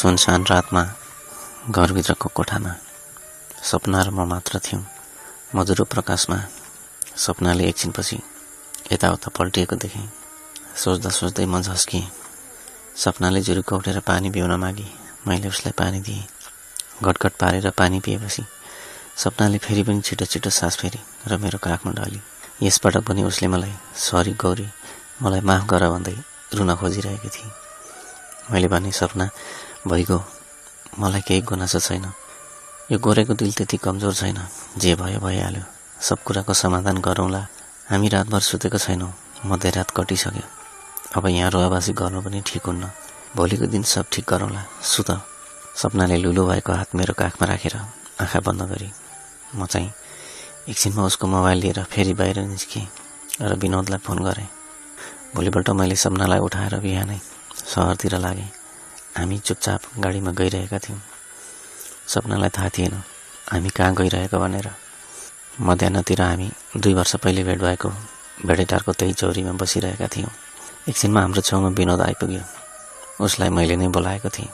सुनसान 0.00 0.44
रातमा 0.48 0.82
घरभित्रको 1.68 2.28
कोठामा। 2.32 2.72
सपना 3.62 4.00
र 4.02 4.08
म 4.08 4.24
मात्र 4.24 4.58
थियौँ। 4.58 4.84
मधुरो 5.54 5.84
प्रकाशमा 5.84 6.38
सपनाले 7.16 7.64
एकछिनपछि 7.68 8.16
यताउता 8.92 9.28
पल्टिएको 9.36 9.76
देखेँ। 9.76 10.08
सोच्दा 10.72 11.10
सोच्दै 11.12 11.44
म 11.44 11.60
झस्किएँ 11.60 12.08
सपनाले 12.96 13.40
जुरुको 13.44 13.76
उठेर 13.76 14.00
पानी 14.00 14.30
पिउन 14.32 14.56
मागी। 14.56 14.88
मैले 15.28 15.48
उसलाई 15.52 15.76
पानी 15.76 16.00
दिएँ। 16.00 16.24
घटघट 17.04 17.32
पारेर 17.36 17.70
पानी 17.76 18.00
पिएपछि 18.00 18.44
सपनाले 19.20 19.58
फेरि 19.60 19.82
पनि 19.84 20.00
छिटो 20.00 20.24
छिटो 20.24 20.50
सास 20.50 20.80
फेरि 20.80 21.00
र 21.28 21.36
मेरो 21.36 21.58
काखमा 21.60 21.92
ढली। 21.92 22.20
यसपटक 22.64 23.04
पनि 23.04 23.22
उसले 23.28 23.48
मलाई 23.52 23.74
सरी 24.00 24.32
गौरी 24.32 24.68
मलाई 25.22 25.40
माफ 25.44 25.68
गर 25.68 25.88
भन्दै 25.92 26.16
रुन 26.56 26.74
खोजिरहेकी 26.80 27.28
थिए 27.28 27.50
मैले 28.48 28.68
भने 28.72 28.92
सपना 28.96 29.28
भइगयो। 29.86 30.18
मलाई 30.98 31.20
केही 31.24 31.40
गुनासो 31.40 31.80
छैन। 31.80 32.04
यो 32.92 32.98
गोरेको 32.98 33.34
दिल 33.34 33.52
त्यति 33.52 33.76
कमजोर 33.76 34.14
छैन 34.14 34.38
जे 34.76 34.94
भयो 34.94 35.20
भइहाल्यो। 35.20 35.64
सब 36.04 36.18
कुराको 36.20 36.52
समाधान 36.52 36.98
गरौँला। 37.00 37.40
हामी 37.88 38.08
रातभर 38.08 38.40
सुतेको 38.40 38.78
छैनौँ। 38.78 39.12
मध्यरात 39.46 39.90
कटिसक्यो। 39.96 40.44
अब 41.16 41.26
यहाँ 41.26 41.50
रोवाबासी 41.50 41.92
गर्नु 41.96 42.20
पनि 42.20 42.42
ठिक 42.44 42.66
हुन्न। 42.66 42.90
भोलिको 43.36 43.66
दिन 43.72 43.82
सब 43.82 44.04
ठिक 44.12 44.24
गरौँला। 44.28 44.62
सुत। 44.84 45.10
सपनाले 45.80 46.16
लुलु 46.20 46.44
भएको 46.46 46.72
हात 46.72 46.94
मेरो 46.94 47.14
काखमा 47.16 47.48
राखेर 47.48 47.76
आँखा 48.20 48.40
बन्द 48.44 48.62
गरी 48.68 48.90
म 49.56 49.66
चाहिँ 49.66 49.90
एकछिनमा 50.68 51.02
उसको 51.08 51.26
मोबाइल 51.26 51.58
लिएर 51.58 51.82
फेरि 51.88 52.12
बाहिर 52.20 52.38
निस्केँ 52.52 52.86
र 53.40 53.54
विनोदलाई 53.56 53.98
फोन 54.04 54.18
गरेँ। 54.28 54.48
भोलिपल्ट 55.34 55.70
मैले 55.72 55.96
सपनालाई 55.96 56.38
उठाएर 56.44 56.74
बिहानै 56.84 57.18
सहरतिर 57.56 58.18
लागेँ। 58.20 58.59
हामी 59.16 59.38
चुपचाप 59.38 59.80
गाडीमा 59.98 60.30
गइरहेका 60.30 60.78
थियौँ। 60.78 61.00
सपनालाई 62.06 62.48
थाहा 62.48 62.68
थिएन 62.68 62.94
हामी 63.50 63.68
कहाँ 63.68 63.94
गइरहेको 63.94 64.38
भनेर? 64.38 64.70
मध्याहतिर 65.60 66.20
हामी 66.22 66.50
दुई 66.76 66.94
वर्ष 66.94 67.16
पहिले 67.16 67.42
भेट 67.44 67.58
भएको 67.58 67.88
भेडेटारको 68.46 68.92
त्यही 68.92 69.12
चौरीमा 69.12 69.52
बसिरहेका 69.52 70.06
थियौँ। 70.06 70.30
एकछिनमा 70.88 71.20
हाम्रो 71.20 71.40
छेउमा 71.42 71.68
विनोद 71.74 72.00
आइपुग्यो। 72.00 72.42
उसलाई 73.24 73.48
मैले 73.50 73.76
नै 73.76 73.88
बोलाएको 73.90 74.28
थिएँ। 74.30 74.48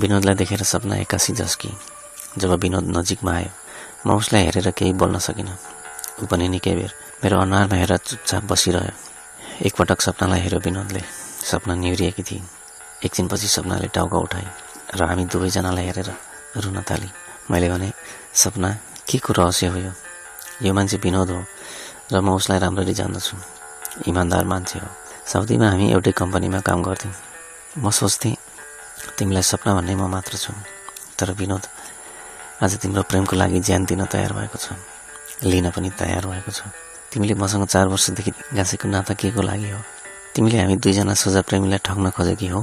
विनोदलाई 0.00 0.34
देखेर 0.34 0.62
सपना 0.62 0.96
एक्कासी 1.04 1.32
झस्की 1.32 1.70
जब 2.38 2.50
विनोद 2.64 2.88
नजिकमा 2.96 3.32
आयो 3.32 3.50
म 4.06 4.16
उसलाई 4.16 4.42
हेरेर 4.44 4.70
केही 4.72 4.92
बोल्न 4.96 5.18
सकिनँ। 5.20 5.56
ऊ 6.22 6.26
पनि 6.26 6.48
निकै 6.48 6.74
बेर 6.74 6.92
मेरो 7.24 7.40
अनुहारमा 7.44 7.76
हेरेर 7.76 8.00
चुपचाप 8.08 8.42
बसिरह्यो। 8.50 8.94
एकपटक 9.66 10.00
सपनालाई 10.00 10.40
हेऱ्यो 10.40 10.60
विनोदले। 10.64 11.02
सपना 11.50 11.74
निहुरिएकी 11.74 12.22
थिइन्। 12.22 12.57
एकछिनपछि 13.04 13.48
सपनाले 13.48 13.88
टाउको 13.94 14.18
उठाए 14.18 14.46
र 14.98 15.00
हामी 15.04 15.24
दुवैजनालाई 15.30 15.84
हेरेर 15.86 16.10
रुन 16.64 16.82
थाली। 16.82 17.08
मैले 17.50 17.68
भने 17.70 17.92
सपना 18.34 18.68
के 19.08 19.18
को 19.18 19.32
रहस्य 19.32 19.66
हो 19.66 19.78
यो? 19.78 19.92
यो 20.62 20.72
मान्छे 20.74 20.96
विनोद 20.98 21.30
हो 21.30 21.40
र 22.12 22.20
म 22.20 22.34
उसलाई 22.34 22.58
राम्ररी 22.58 22.94
जान्दछु। 22.94 23.36
इमान्दार 24.10 24.44
मान्छे 24.44 24.78
हो। 24.78 24.88
साउदीमा 25.30 25.66
हामी 25.70 25.86
एउटै 25.92 26.12
कम्पनीमा 26.12 26.60
काम 26.66 26.82
गर्थ्यौँ। 26.82 27.14
म 27.78 27.90
सोच्थेँ 27.90 28.34
तिमीलाई 29.18 29.42
सपना 29.42 29.74
भन्ने 29.78 29.94
म 29.94 30.10
मात्र 30.10 30.34
छु। 30.34 30.52
तर 31.18 31.32
विनोद 31.38 31.64
आज 32.62 32.72
तिम्रो 32.82 33.02
प्रेमको 33.06 33.36
लागि 33.36 33.60
ज्यान 33.60 33.84
दिन 33.84 34.04
तयार 34.10 34.32
भएको 34.32 34.58
छ। 34.58 34.74
लिन 35.46 35.70
पनि 35.70 35.90
तयार 35.94 36.26
भएको 36.26 36.50
छ। 36.50 36.66
तिमीले 37.12 37.34
मसँग 37.38 37.66
चार 37.70 37.86
वर्षदेखि 37.88 38.30
गाँसेको 38.56 38.88
नाता 38.88 39.14
के 39.14 39.30
को 39.30 39.42
लागि 39.42 39.70
हो? 39.70 39.80
तिमीले 40.34 40.58
हामी 40.58 40.76
दुईजना 40.82 41.14
सोझा 41.14 41.40
प्रेमीलाई 41.46 41.78
ठग्न 41.84 42.10
खोजेकी 42.10 42.48
हौ। 42.50 42.60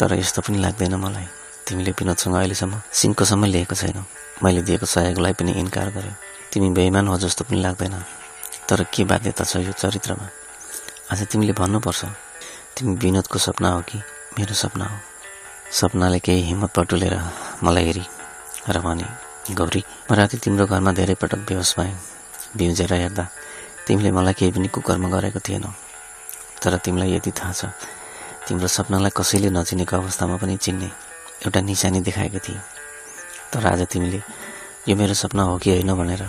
तर 0.00 0.16
यस्तो 0.16 0.40
पनि 0.40 0.58
लाग्दैन 0.64 0.94
मलाई। 0.96 1.28
तिमीले 1.68 1.92
विनोदसँग 1.92 2.34
अहिलेसम्म 2.34 2.80
सिङ्कोसम्म 2.88 3.44
लिएको 3.52 3.74
छैनौ। 3.76 4.02
मैले 4.40 4.62
दिएको 4.64 4.86
सहयोगलाई 4.88 5.32
पनि 5.36 5.52
इन्कार 5.60 5.88
गर्यो। 5.92 6.14
तिमी 6.52 6.68
बेइमान 6.72 7.08
हो 7.08 7.16
जस्तो 7.20 7.44
पनि 7.44 7.60
लाग्दैन। 7.60 7.94
तर 8.64 8.88
के 8.88 9.04
बाध्यता 9.04 9.44
छ 9.44 9.60
यो 9.60 9.72
चरित्रमा? 9.76 10.26
आज 11.12 11.20
तिमीले 11.28 11.52
भन्नुपर्छ। 11.52 12.04
तिमी 12.80 12.96
विनोदको 12.96 13.38
सपना 13.38 13.68
हो 13.76 13.80
कि 13.84 13.98
मेरो 14.40 14.54
सपना 14.56 14.84
हो? 14.88 14.96
सपनाले 15.68 16.18
केही 16.24 16.42
हिम्मत 16.48 16.70
पटुलेर 16.72 17.14
मलाई 17.62 17.84
हेरी 17.84 18.04
र 18.72 18.80
भने 18.80 19.04
गौरी 19.52 19.82
म 20.10 20.14
राति 20.16 20.36
तिम्रो 20.40 20.66
घरमा 20.66 20.92
धेरै 20.96 21.14
पटक 21.20 21.44
बेहोस 21.44 21.76
भएँ। 21.78 21.92
बिउजेर 22.56 22.92
हेर्दा 22.94 23.24
तिमीले 23.86 24.10
मलाई 24.16 24.32
केही 24.32 24.52
पनि 24.56 24.68
कुकर्म 24.72 25.04
गरेको 25.12 25.40
थिएनौ। 25.44 25.70
तर 26.62 26.76
तिमीलाई 26.80 27.14
यति 27.20 27.30
थाहा 27.36 27.52
छ 27.52 27.64
तिम्रो 28.50 28.66
सपनालाई 28.66 29.14
कसैले 29.14 29.48
नचिनेको 29.54 29.94
अवस्थामा 29.96 30.36
पनि 30.42 30.56
चिन्ने 30.58 30.88
एउटा 31.46 31.60
निशानी 31.70 32.00
देखाएको 32.02 32.38
थिए। 32.42 32.58
तर 33.54 33.62
आज 33.62 33.86
तिमीले 33.86 34.20
यो 34.90 34.94
मेरो 34.98 35.14
सपना 35.14 35.42
हो 35.46 35.54
कि 35.62 35.70
होइन 35.70 35.94
भनेर 35.94 36.22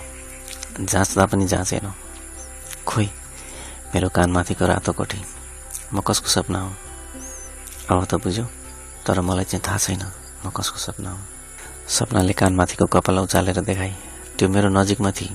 जाँच्दा 0.86 1.26
पनि 1.26 1.46
जाँचेनौ। 1.50 1.92
खोइ 2.86 3.10
मेरो 3.94 4.10
कानमाथिको 4.14 4.66
रातो 4.70 4.92
कोठी 4.94 5.18
म 5.94 6.06
कसको 6.06 6.30
सपना 6.30 6.60
हो? 6.62 6.70
अब 7.90 8.06
त 8.06 8.22
बुझ्यौ 8.22 8.46
तर 9.02 9.22
मलाई 9.26 9.46
चाहिँ 9.50 9.64
थाहा 9.66 9.78
छैन 9.82 10.06
म 10.46 10.54
कसको 10.54 10.78
सपना 10.78 11.10
हो। 11.10 11.20
सपनाले 11.90 12.34
कानमाथिको 12.38 12.86
कपाल 12.86 13.18
उचालेर 13.26 13.66
देखाए 13.66 13.94
त्यो 14.38 14.46
मेरो 14.46 14.70
नजिकमा 14.70 15.12
थिए 15.18 15.34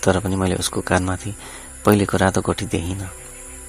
तर 0.00 0.24
पनि 0.24 0.36
मैले 0.40 0.56
उसको 0.56 0.80
कानमाथि 0.80 1.36
पहिलेको 1.84 2.16
रातो 2.16 2.40
कोठी 2.40 2.64
देखिनँ। 2.72 3.12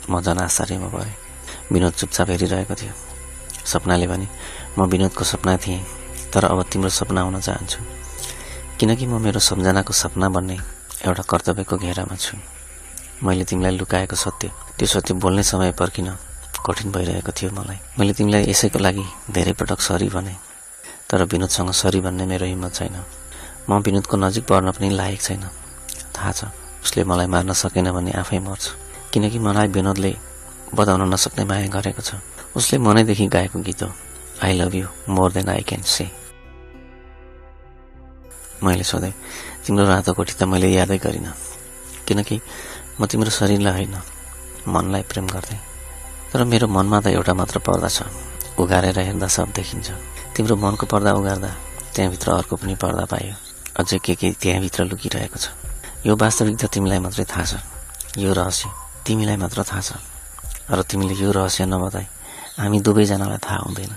म 0.08 0.22
झन् 0.24 0.40
आश्चर्यमा 0.40 0.88
परेँ 0.96 1.25
विनोद 1.72 1.94
चुपचाप 1.94 2.30
हेरिरहेको 2.30 2.76
थियो। 2.76 2.94
सपनाले 3.66 4.08
भने 4.08 4.28
म 4.78 4.86
विनोदको 4.86 5.24
सपना 5.24 5.58
थिएँ 5.58 5.82
तर 6.34 6.46
अब 6.46 6.62
तिम्रो 6.72 6.90
सपना 6.90 7.22
हुन 7.22 7.40
चाहन्छु। 7.40 7.80
किनकि 8.80 9.06
म 9.06 9.22
मेरो 9.22 9.40
सम्झनाको 9.40 9.94
सपना 9.94 10.30
बन्ने 10.30 10.58
एउटा 11.06 11.24
कर्तव्यको 11.30 11.78
घेरामा 11.78 12.16
छु। 12.16 12.38
मैले 13.24 13.44
तिमीलाई 13.44 13.78
लुकाएको 13.78 14.16
सत्य 14.16 14.52
त्यो 14.78 14.88
सत्य 14.88 15.14
बोल्ने 15.16 15.44
समय 15.44 15.72
पर्खिन 15.80 16.10
कठिन 16.66 16.92
भइरहेको 16.92 17.32
थियो 17.32 17.50
मलाई। 17.52 17.78
मैले 18.00 18.14
तिमीलाई 18.14 18.44
यसैको 18.50 18.80
लागि 18.80 19.06
धेरै 19.32 19.54
पटक 19.54 19.80
सरी 19.82 20.10
भने 20.10 20.36
तर 21.10 21.24
विनोदसँग 21.24 21.72
सरी 21.72 22.00
भन्ने 22.02 22.26
मेरो 22.26 22.46
हिम्मत 22.46 22.74
छैन। 22.76 22.96
म 23.70 23.80
विनोदको 23.82 24.16
नजिक 24.18 24.44
बढ्न 24.50 24.72
पनि 24.72 24.90
लायक 24.90 25.22
छैन। 25.22 25.44
थाहा 26.16 26.32
छ 26.32 26.52
उसले 26.84 27.04
मलाई 27.04 27.28
मार्न 27.28 27.54
सकेन 27.54 27.92
भने 27.92 28.12
आफै 28.22 28.40
मर्छ। 28.40 28.64
किनकि 29.14 29.40
मलाई 29.40 29.68
विनोदले 29.72 30.12
बताउन 30.74 31.02
नसक्ने 31.14 31.44
माया 31.46 31.68
गरेको 31.70 32.02
छ। 32.02 32.18
उसले 32.56 32.78
मनैदेखि 32.80 33.28
गाएको 33.28 33.60
गीत 33.60 33.84
हो। 33.84 33.90
I 34.44 34.54
love 34.58 34.74
you 34.76 34.88
more 35.12 35.32
than 35.32 35.50
I 35.50 35.64
can 35.64 35.82
say 35.84 36.10
मैले 38.64 38.84
सोधेँ 38.84 39.14
तिम्रो 39.66 39.86
रातो 39.86 40.14
कोठी 40.14 40.34
त 40.40 40.44
मैले 40.44 40.72
यादै 40.74 40.98
गरिनँ। 40.98 41.34
किनकि 42.08 42.40
म 43.00 43.06
तिम्रो 43.06 43.30
शरीरलाई 43.30 43.74
होइन 43.74 43.96
मनलाई 44.68 45.04
प्रेम 45.06 45.28
गर्थेँ 45.28 45.60
तर 46.32 46.44
मेरो 46.44 46.68
मनमा 46.68 47.00
त 47.02 47.08
एउटा 47.14 47.34
मात्र 47.34 47.60
पर्दा 47.60 47.88
छ। 47.88 48.08
उघारेर 48.60 49.00
हेर्दा 49.00 49.28
सब 49.28 49.52
देखिन्छ। 49.52 49.92
तिम्रो 50.36 50.56
मनको 50.56 50.86
पर्दा 50.88 51.12
उगार्दा 51.20 51.52
त्यहाँभित्र 51.96 52.32
अर्को 52.32 52.56
पनि 52.56 52.76
पर्दा 52.76 53.06
पायो। 53.12 53.36
अझै 53.80 54.00
के 54.00 54.16
के 54.16 54.32
त्यहाँभित्र 54.40 54.84
लुकिरहेको 54.88 55.38
छ। 55.40 55.52
यो 56.08 56.16
वास्तविकता 56.16 56.68
तिमीलाई 56.68 57.00
मात्रै 57.00 57.26
थाहा 57.28 57.44
छ। 57.44 57.54
यो 58.18 58.32
रहस्य 58.32 58.70
तिमीलाई 59.04 59.38
मात्र 59.38 59.64
थाहा 59.64 59.82
छ। 59.82 59.92
र 60.66 60.82
तिमीले 60.82 61.14
यो 61.14 61.32
रहस्य 61.32 61.66
नबताई। 61.66 62.06
हामी 62.58 62.80
दुवैजनालाई 62.82 63.38
थाहा 63.38 63.58
हुँदैन। 63.70 63.94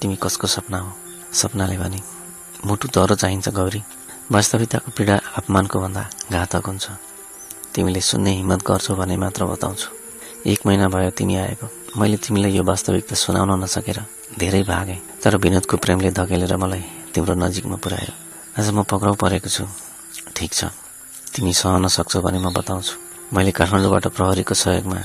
तिमी 0.00 0.16
कसको 0.22 0.46
सपना 0.46 0.78
हो? 0.78 0.90
सपनाले 1.34 1.76
भने 1.82 2.00
मुटु 2.66 2.88
दह्रो 2.94 3.14
चाहिन्छ 3.18 3.48
गौरी। 3.50 3.82
वास्तविकताको 4.30 4.90
पीडा 4.94 5.14
अपमानको 5.38 5.76
भन्दा 5.80 6.02
घातक 6.30 6.66
हुन्छ। 6.66 6.86
तिमीले 7.74 8.00
सुन्ने 8.00 8.30
हिम्मत 8.38 8.60
गर्छौ 8.62 8.94
भने 8.94 9.16
मात्र 9.18 9.44
बताउँछु। 9.50 9.88
एक 10.46 10.60
महिना 10.66 10.86
भयो 10.88 11.10
तिमी 11.10 11.34
आएको। 11.36 11.66
मैले 11.98 12.16
तिमीलाई 12.22 12.52
यो 12.54 12.62
वास्तविकता 12.62 13.14
सुनाउन 13.14 13.50
नसकेर 13.58 13.98
धेरै 14.38 14.62
भागेँ। 14.62 15.18
तर 15.22 15.36
विनोदको 15.42 15.76
प्रेमले 15.76 16.10
धकेलेर 16.14 16.54
मलाई 16.56 17.10
तिम्रो 17.10 17.34
नजिकमा 17.34 17.76
पुर्यायो 17.82 18.14
आज 18.58 18.70
म 18.70 18.86
पक्राउ 18.86 19.14
परेको 19.18 19.50
छु। 19.50 19.66
ठिक 20.38 20.52
छ। 20.54 20.70
तिमी 21.34 21.52
सहन 21.52 21.90
सक्छौ 21.90 22.22
भने 22.22 22.38
म 22.38 22.54
बताउँछु। 22.54 22.94
मैले 23.34 23.50
काठमाडौँबाट 23.50 24.06
प्रहरीको 24.14 24.54
सहयोगमा 24.54 24.98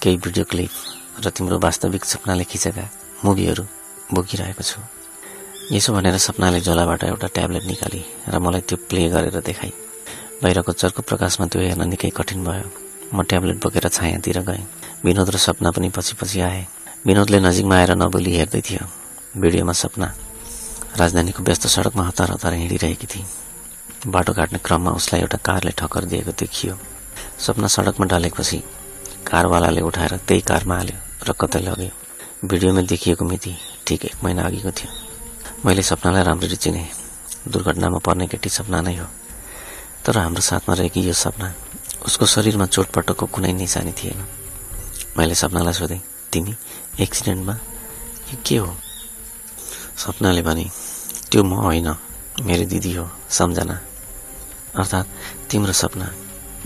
केही 0.00 0.16
भिडियो 0.16 0.44
क्लिप 0.48 0.72
र 1.20 1.30
तिम्रो 1.30 1.58
वास्तविक 1.60 2.04
सपनाले 2.04 2.44
खिचेका 2.48 2.84
मुभीहरू 3.24 3.64
बोकिरहेको 4.16 4.62
छु। 4.64 4.80
यसो 5.76 5.92
भनेर 5.92 6.16
सपनाले 6.16 6.60
झोलाबाट 6.64 7.04
एउटा 7.04 7.28
ट्याब्लेट 7.36 7.64
निकाली 7.68 8.00
र 8.32 8.38
मलाई 8.40 8.60
त्यो 8.64 8.76
प्ले 8.88 9.08
गरेर 9.12 9.36
देखाई। 9.44 9.72
बाहिरको 10.40 10.72
चर्को 10.72 11.00
प्रकाशमा 11.04 11.46
त्यो 11.52 11.60
हेर्न 11.60 11.84
निकै 11.92 12.10
कठिन 12.16 12.40
भयो। 12.44 12.66
म 13.12 13.22
ट्याब्लेट 13.28 13.60
बोकेर 13.60 13.88
छायातिर 13.92 14.40
गएँ। 14.40 14.64
विनोद 15.04 15.28
र 15.30 15.36
सपना 15.36 15.68
पनि 15.68 15.92
पछि 15.92 16.16
पछि 16.16 16.40
आए। 16.48 16.64
विनोदले 17.04 17.38
नजिकमा 17.44 17.76
आएर 17.76 17.92
नबोली 18.00 18.32
हेर्दै 18.40 18.60
थियो। 18.64 18.84
भिडियोमा 19.36 19.72
सपना 19.76 20.08
राजधानीको 20.96 21.40
व्यस्त 21.44 21.66
सडकमा 21.76 22.02
हतार 22.08 22.30
हतार 22.40 22.52
हिँडिरहेकी 22.56 23.06
थिए 23.06 24.08
बाटो 24.08 24.32
काट्ने 24.32 24.58
क्रममा 24.64 24.90
उसलाई 24.96 25.20
एउटा 25.20 25.38
कारले 25.44 25.72
ठक्कर 25.76 26.04
दिएको 26.08 26.32
देखियो। 26.40 26.74
सपना 27.44 27.68
सडकमा 27.68 28.06
ढलेपछि 28.08 28.79
कारवालाले 29.26 29.80
उठाएर 29.80 30.16
त्यही 30.26 30.40
कारमा 30.40 30.74
हाल्यो 30.76 30.98
र 31.28 31.32
कतै 31.32 31.60
लग्यो। 31.60 31.92
भिडियोमा 32.44 32.80
देखिएको 32.82 33.24
मिति 33.24 33.52
ठिक 33.86 34.04
एक 34.04 34.24
महिना 34.24 34.42
अघिको 34.42 34.70
थियो। 34.70 34.90
मैले 35.66 35.82
सपनालाई 35.82 36.24
राम्ररी 36.24 36.56
चिने। 36.56 36.84
दुर्घटनामा 37.48 37.98
पर्ने 37.98 38.26
केटी 38.26 38.48
सपना 38.48 38.80
नै 38.80 38.96
हो। 38.96 39.06
तर 40.04 40.18
हाम्रो 40.18 40.40
साथमा 40.40 40.74
रहेकी 40.74 41.00
यो 41.00 41.12
सपना 41.12 41.54
उसको 42.06 42.26
शरीरमा 42.26 42.66
चोटपटकको 42.66 43.26
कुनै 43.26 43.52
निशानी 43.52 43.92
थिएन। 43.92 44.20
मैले 45.16 45.34
सपनालाई 45.34 45.72
सोधेँ 45.72 46.00
तिमी 46.32 46.54
एक्सिडेन्टमा 47.00 47.54
कि 48.26 48.36
के 48.46 48.56
हो? 48.56 48.72
सपनाले 49.96 50.42
भने 50.42 50.66
त्यो 51.30 51.44
म 51.44 51.52
होइन 51.60 51.88
मेरो 52.40 52.64
दिदी 52.64 52.92
हो 52.94 53.04
सम्झना। 53.28 53.76
अर्थात् 54.76 55.08
तिम्रो 55.50 55.72
सपना 55.72 56.06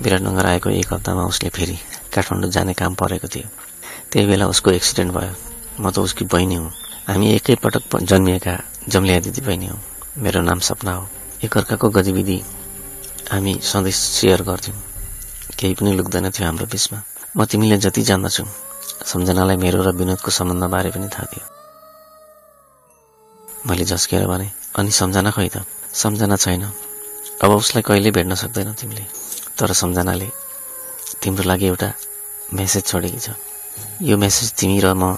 विराटनगर 0.01 0.47
आएको 0.47 0.71
एक 0.71 0.93
हप्तामा 0.93 1.23
उसले 1.25 1.49
फेरि 1.51 1.79
काठमाडौँ 2.15 2.51
जाने 2.51 2.73
काम 2.73 2.95
परेको 2.95 3.29
थियो। 3.29 3.49
त्यही 4.13 4.27
बेला 4.27 4.47
उसको 4.47 4.71
एक्सिडेन्ट 4.71 5.13
भयो। 5.13 5.35
म 5.81 5.91
त 5.91 5.99
उसकी 5.99 6.25
बहिनी 6.25 6.55
हुँ। 6.55 6.71
हामी 7.09 7.27
एकैपटक 7.35 7.83
जन्मिएका 8.03 8.55
जम्लिया 8.89 9.21
दिदी 9.21 9.41
बहिनी 9.41 9.67
हौ। 9.67 9.79
मेरो 10.19 10.41
नाम 10.41 10.59
सपना 10.59 10.93
हो। 10.95 11.09
एकअर्काको 11.45 11.89
गतिविधि 11.91 12.39
हामी 13.33 13.53
सधैँ 13.63 13.93
सेयर 13.93 14.43
गर्थ्यौँ। 14.43 14.79
केही 15.59 15.75
पनि 15.75 15.91
लुक्दैन 15.93 16.31
थियो 16.31 16.47
हाम्रो 16.47 16.67
बिचमा। 16.67 16.99
म 17.37 17.45
तिमीले 17.45 17.77
जति 17.79 18.03
जान्दछौ 18.03 18.45
सम्झनालाई 19.07 19.57
मेरो 19.57 19.83
र 19.83 19.91
विनोदको 19.91 20.31
सम्बन्धबारे 20.31 20.91
पनि 20.91 21.09
थाहा 21.09 21.27
थियो। 21.33 21.45
मैले 23.67 23.85
झस्केर 23.85 24.27
भने 24.27 24.49
अनि 24.79 24.91
सम्झना 24.91 25.31
खै 25.31 25.49
त? 25.49 25.67
सम्झना 25.93 26.37
छैन। 26.37 26.63
अब 27.43 27.51
उसलाई 27.51 27.83
कहिल्यै 27.83 28.13
भेट्न 28.13 28.35
सक्दैनौ 28.35 28.73
तिमीले? 28.73 29.05
तर 29.59 29.73
सम्झनाले 29.73 30.44
तिम्रो 31.25 31.49
लागि 31.49 31.67
एउटा 31.67 31.89
मेसेज 32.53 32.85
छोडेकी 32.85 33.21
छ। 33.25 33.33
यो 34.05 34.17
मेसेज 34.21 34.53
तिमी 34.61 34.77
र 34.85 34.93
म 34.93 35.17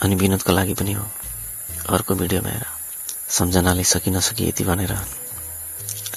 अनि 0.00 0.14
विनोदको 0.16 0.48
लागि 0.48 0.74
पनि 0.80 0.92
हो। 0.96 1.04
अर्को 1.92 2.14
भिडियोमा 2.16 2.48
हेर। 2.48 2.64
सम्झनाले 3.28 3.84
सकि 3.84 4.10
नसकी 4.10 4.48
यति 4.48 4.64
भनेर 4.64 4.92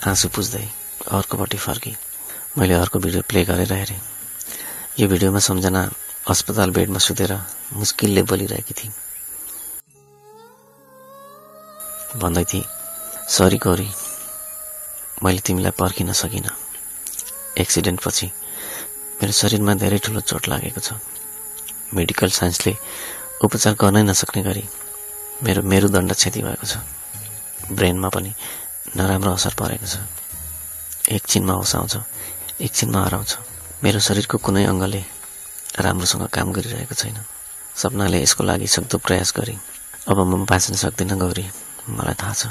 आँसु 0.08 0.28
पुज्दै 0.32 0.64
अर्कोपट्टि 1.12 1.58
फर्की। 1.60 1.94
मैले 2.58 2.74
अर्को 2.80 3.00
भिडियो 3.04 3.22
प्ले 3.28 3.44
गरेर 3.44 3.74
हेरेँ। 3.74 4.00
यो 5.00 5.06
भिडियोमा 5.12 5.40
सम्झना 5.44 5.82
अस्पताल 6.32 6.72
बेडमा 6.72 7.00
सुतेर 7.04 7.32
मुस्किलले 7.76 8.24
बोलिरहेकी 8.24 8.74
थिइन्। 8.74 8.96
भन्दै 12.24 12.44
थिएँ 12.48 12.64
सरी 13.36 13.58
गौरी 13.60 13.90
मैले 15.24 15.40
तिमीलाई 15.44 15.76
पर्खिन 15.76 16.12
सकिनँ। 16.16 16.56
एक्सिडेन्ट 17.60 18.00
पछि 18.00 18.32
मेरो 19.20 19.32
शरीरमा 19.32 19.74
धेरै 19.80 19.98
ठुलो 20.04 20.22
चोट 20.28 20.44
लागेको 20.52 20.80
छ। 20.80 21.00
मेडिकल 21.96 22.30
साइन्सले 22.30 22.74
उपचार 23.44 23.74
गर्नै 23.80 24.04
नसक्ने 24.04 24.42
गरी 24.44 24.64
मेरो 25.44 25.62
मेरुदण्ड 25.64 26.12
क्षति 26.14 26.42
भएको 26.44 26.66
छ। 26.66 26.74
ब्रेनमा 27.72 28.10
पनि 28.12 28.32
नराम्रो 28.96 29.32
असर 29.34 29.54
परेको 29.60 29.88
छ। 29.88 29.96
एकछिनमा 31.16 31.54
होस 31.54 31.76
आउँछ 31.76 31.96
एकछिनमा 32.62 33.00
हराउँछ। 33.06 33.32
मेरो 33.84 34.00
शरीरको 34.00 34.38
कुनै 34.38 34.64
अङ्गले 34.72 35.02
राम्रोसँग 35.80 36.28
काम 36.32 36.52
गरिरहेको 36.52 36.96
छैन। 36.96 37.18
सपनाले 37.76 38.18
यसको 38.24 38.44
लागि 38.44 38.68
सक्दो 38.68 38.98
प्रयास 39.00 39.30
गरेँ। 39.36 39.60
अब 40.08 40.18
म 40.24 40.46
बाँच्न 40.46 40.76
सक्दिनँ 40.76 41.18
गौरी 41.20 41.46
मलाई 41.92 42.16
थाहा 42.16 42.34
छ। 42.34 42.44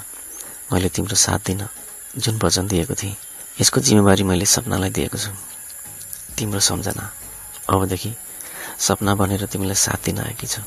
मैले 0.72 0.88
तिम्रो 0.88 1.16
साथ 1.16 1.40
दिन 1.44 1.60
जुन 2.16 2.34
वचन 2.40 2.66
दिएको 2.68 2.94
थिएँ 2.94 3.16
यसको 3.60 3.80
जिम्मेवारी 3.80 4.22
मैले 4.24 4.46
सपनालाई 4.46 4.90
दिएको 4.90 5.18
छु। 5.18 5.32
तिम्रो 6.38 6.60
सम्झना। 6.60 7.04
अबदेखि 7.70 8.12
सपना 8.78 9.14
बनेर 9.14 9.46
तिमीलाई 9.46 9.74
साथ 9.74 10.04
दिन 10.04 10.18
आएकी 10.20 10.46
छ। 10.46 10.60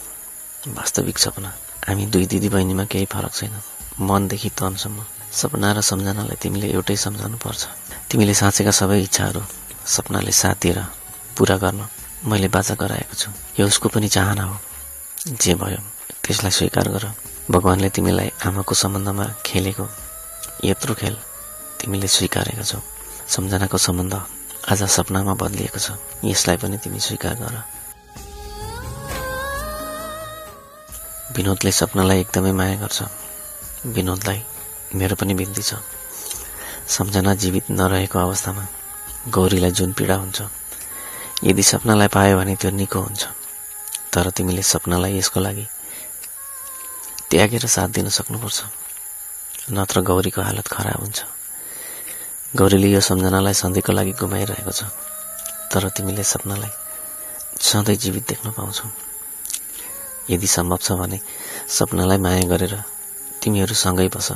वास्तविक 0.68 1.18
सपना। 1.18 1.50
हामी 1.88 2.06
दुई 2.06 2.26
दिदी 2.26 2.50
बहिनीमा 2.50 2.86
केही 2.86 3.06
फरक 3.06 3.34
छैन। 3.34 3.56
मनदेखि 4.00 4.50
तनसम्म। 4.50 5.04
सपना 5.32 5.72
र 5.74 5.82
सम्झनालाई 5.82 6.38
तिमीले 6.42 6.68
एउटै 6.72 6.96
सम्झाउनु 6.96 7.38
पर्छ 7.38 7.64
तिमीले 8.10 8.34
साँचेका 8.34 8.72
सबै 8.72 9.02
इच्छाहरू 9.04 9.42
सपनाले 9.86 10.32
साथ 10.32 10.56
दिएर 10.62 10.80
पुरा 11.38 11.58
गर्न 11.58 11.82
मैले 12.26 12.48
बाचा 12.48 12.76
गराएको 12.76 13.16
छु। 13.16 13.30
यो 13.60 13.68
उसको 13.68 13.90
पनि 13.90 14.08
चाहना 14.08 14.44
हो। 14.44 14.56
जे 15.28 15.54
भयो 15.56 15.82
त्यसलाई 16.24 16.52
स्वीकार 16.52 16.88
गर। 16.90 17.06
भगवान्ले 17.52 17.90
तिमीलाई 17.90 18.30
आमाको 18.48 18.74
सम्बन्धमा 18.76 19.26
खेलेको 19.46 19.86
यत्रो 20.64 20.94
खेल 20.96 21.16
तिमीले 21.80 22.08
स्वीकारेका 22.08 22.64
छौ। 22.64 22.80
सम्झनाको 23.28 23.78
सम्बन्ध 23.78 24.14
आज 24.68 24.84
सपनामा 24.84 25.34
बदलिएको 25.40 25.80
छ। 25.80 25.96
यसलाई 26.28 26.58
पनि 26.60 26.78
तिमी 26.84 27.00
स्वीकार 27.00 27.36
गर। 27.40 27.56
विनोदले 31.32 31.72
सपनालाई 31.72 32.20
एकदमै 32.20 32.52
माया 32.52 32.76
गर्छ। 32.76 33.00
विनोदलाई 33.96 34.40
मेरो 34.92 35.16
पनि 35.16 35.34
बिन्ती 35.40 35.64
छ। 35.64 35.80
सम्झना 36.84 37.32
जीवित 37.40 37.72
नरहेको 37.72 38.20
अवस्थामा 38.20 38.64
गौरीलाई 39.32 39.72
जुन 39.72 39.96
पीडा 39.96 40.16
हुन्छ 40.20 40.42
यदि 41.48 41.64
सपनालाई 41.64 42.08
पायो 42.12 42.36
भने 42.36 42.56
त्यो 42.60 42.72
निको 42.76 43.00
हुन्छ। 43.00 43.24
तर 44.12 44.30
तिमीले 44.36 44.64
सपनालाई 44.68 45.16
यसको 45.16 45.40
लागि 45.40 45.66
त्यागेर 47.32 47.66
साथ 47.72 47.88
दिन 47.96 48.10
सक्नुपर्छ। 48.12 48.60
नत्र 49.72 50.02
गौरीको 50.04 50.42
हालत 50.42 50.68
खराब 50.68 51.00
हुन्छ। 51.00 51.37
गौरीले 52.54 52.88
यो 52.88 53.00
सम्झनालाई 53.04 53.54
सधैँको 53.54 53.92
लागि 53.92 54.12
गुमाइरहेको 54.24 54.72
छ 54.72 54.88
तर 55.68 55.84
तिमीले 55.92 56.24
सपनालाई 56.24 56.72
सधैँ 57.60 57.96
जीवित 57.96 58.24
देख्न 58.28 58.52
पाउँछौ। 58.56 58.88
यदि 60.32 60.48
सम्भव 60.48 60.80
छ 60.80 60.92
भने 60.96 61.20
सपनालाई 61.68 62.18
माया 62.18 62.48
गरेर 62.48 62.74
तिमीहरू 63.44 63.76
सँगै 63.76 64.08
बस। 64.16 64.32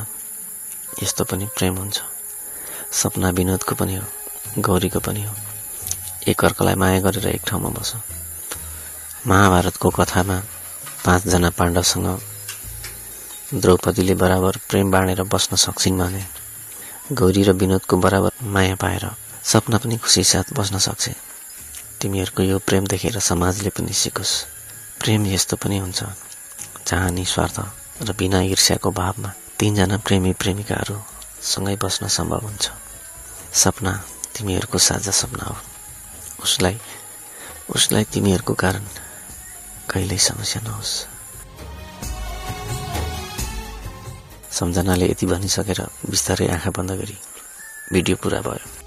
यस्तो 1.04 1.24
पनि 1.24 1.45
प्रेम 1.56 1.76
हुन्छ। 1.78 1.97
सपना 2.91 3.30
विनोदको 3.32 3.76
पनि 3.80 3.95
हो 3.95 4.06
गौरीको 4.60 5.00
पनि 5.00 5.24
हो। 5.24 5.34
एकअर्कालाई 6.28 6.76
माया 6.76 7.00
गरेर 7.00 7.28
एक 7.32 7.47
ठाउँमा 7.47 7.69
बस। 7.80 7.95
महाभारतको 9.24 9.89
कथामा 9.89 10.38
पाँचजना 11.06 11.50
पाण्डवसँग 11.56 12.08
द्रौपदीले 13.56 14.15
बराबर 14.19 14.54
प्रेम 14.69 14.91
बाँडेर 14.91 15.24
बस्न 15.32 15.56
सक्छिन् 15.56 16.00
भने 16.00 16.40
गौरी 17.12 17.43
र 17.43 17.52
विनोदको 17.52 17.97
बराबर 17.97 18.32
माया 18.47 18.76
पाएर 18.76 19.06
सपना 19.43 19.78
पनि 19.78 19.97
खुसी 19.97 20.24
साथ 20.24 20.54
बस्न 20.56 20.78
सक्छ। 20.80 21.10
तिमीहरूको 22.00 22.43
यो 22.43 22.58
प्रेम 22.60 22.88
देखेर 22.88 23.19
समाजले 23.19 23.69
पनि 23.69 23.93
सिकोस्। 23.93 24.34
प्रेम 25.00 25.26
यस्तो 25.28 25.56
पनि 25.58 25.78
हुन्छ 25.78 26.04
जहाँ 26.88 27.12
निस्वार्थ 27.12 27.58
र 28.08 28.13
बिना 28.13 28.41
ईर्ष्याको 28.41 28.91
भावमा 28.91 29.30
तिनजना 29.60 29.97
प्रेमी 29.97 30.34
प्रेमिकाहरू 30.34 30.97
सँगै 31.43 31.76
बस्न 31.76 32.08
सम्भव 32.08 32.41
हुन्छ। 32.47 32.65
सपना 33.54 33.91
तिमीहरूको 34.34 34.78
साझा 34.78 35.12
सपना 35.12 35.43
हो। 35.43 35.56
उसलाई 36.43 36.80
उसलाई 37.76 38.04
तिमीहरूको 38.04 38.54
कारण 38.54 38.84
कहिल्यै 39.89 40.17
समस्या 40.17 40.62
नहोस्। 40.63 40.91
सम्झनाले 44.62 45.06
यति 45.10 45.26
भनिसकेर 45.26 45.80
बिस्तारै 46.12 46.47
आँखा 46.56 46.71
बन्द 46.78 46.91
गरी 47.02 47.17
भिडियो 47.93 48.15
पुरा 48.21 48.41
भयो। 48.45 48.81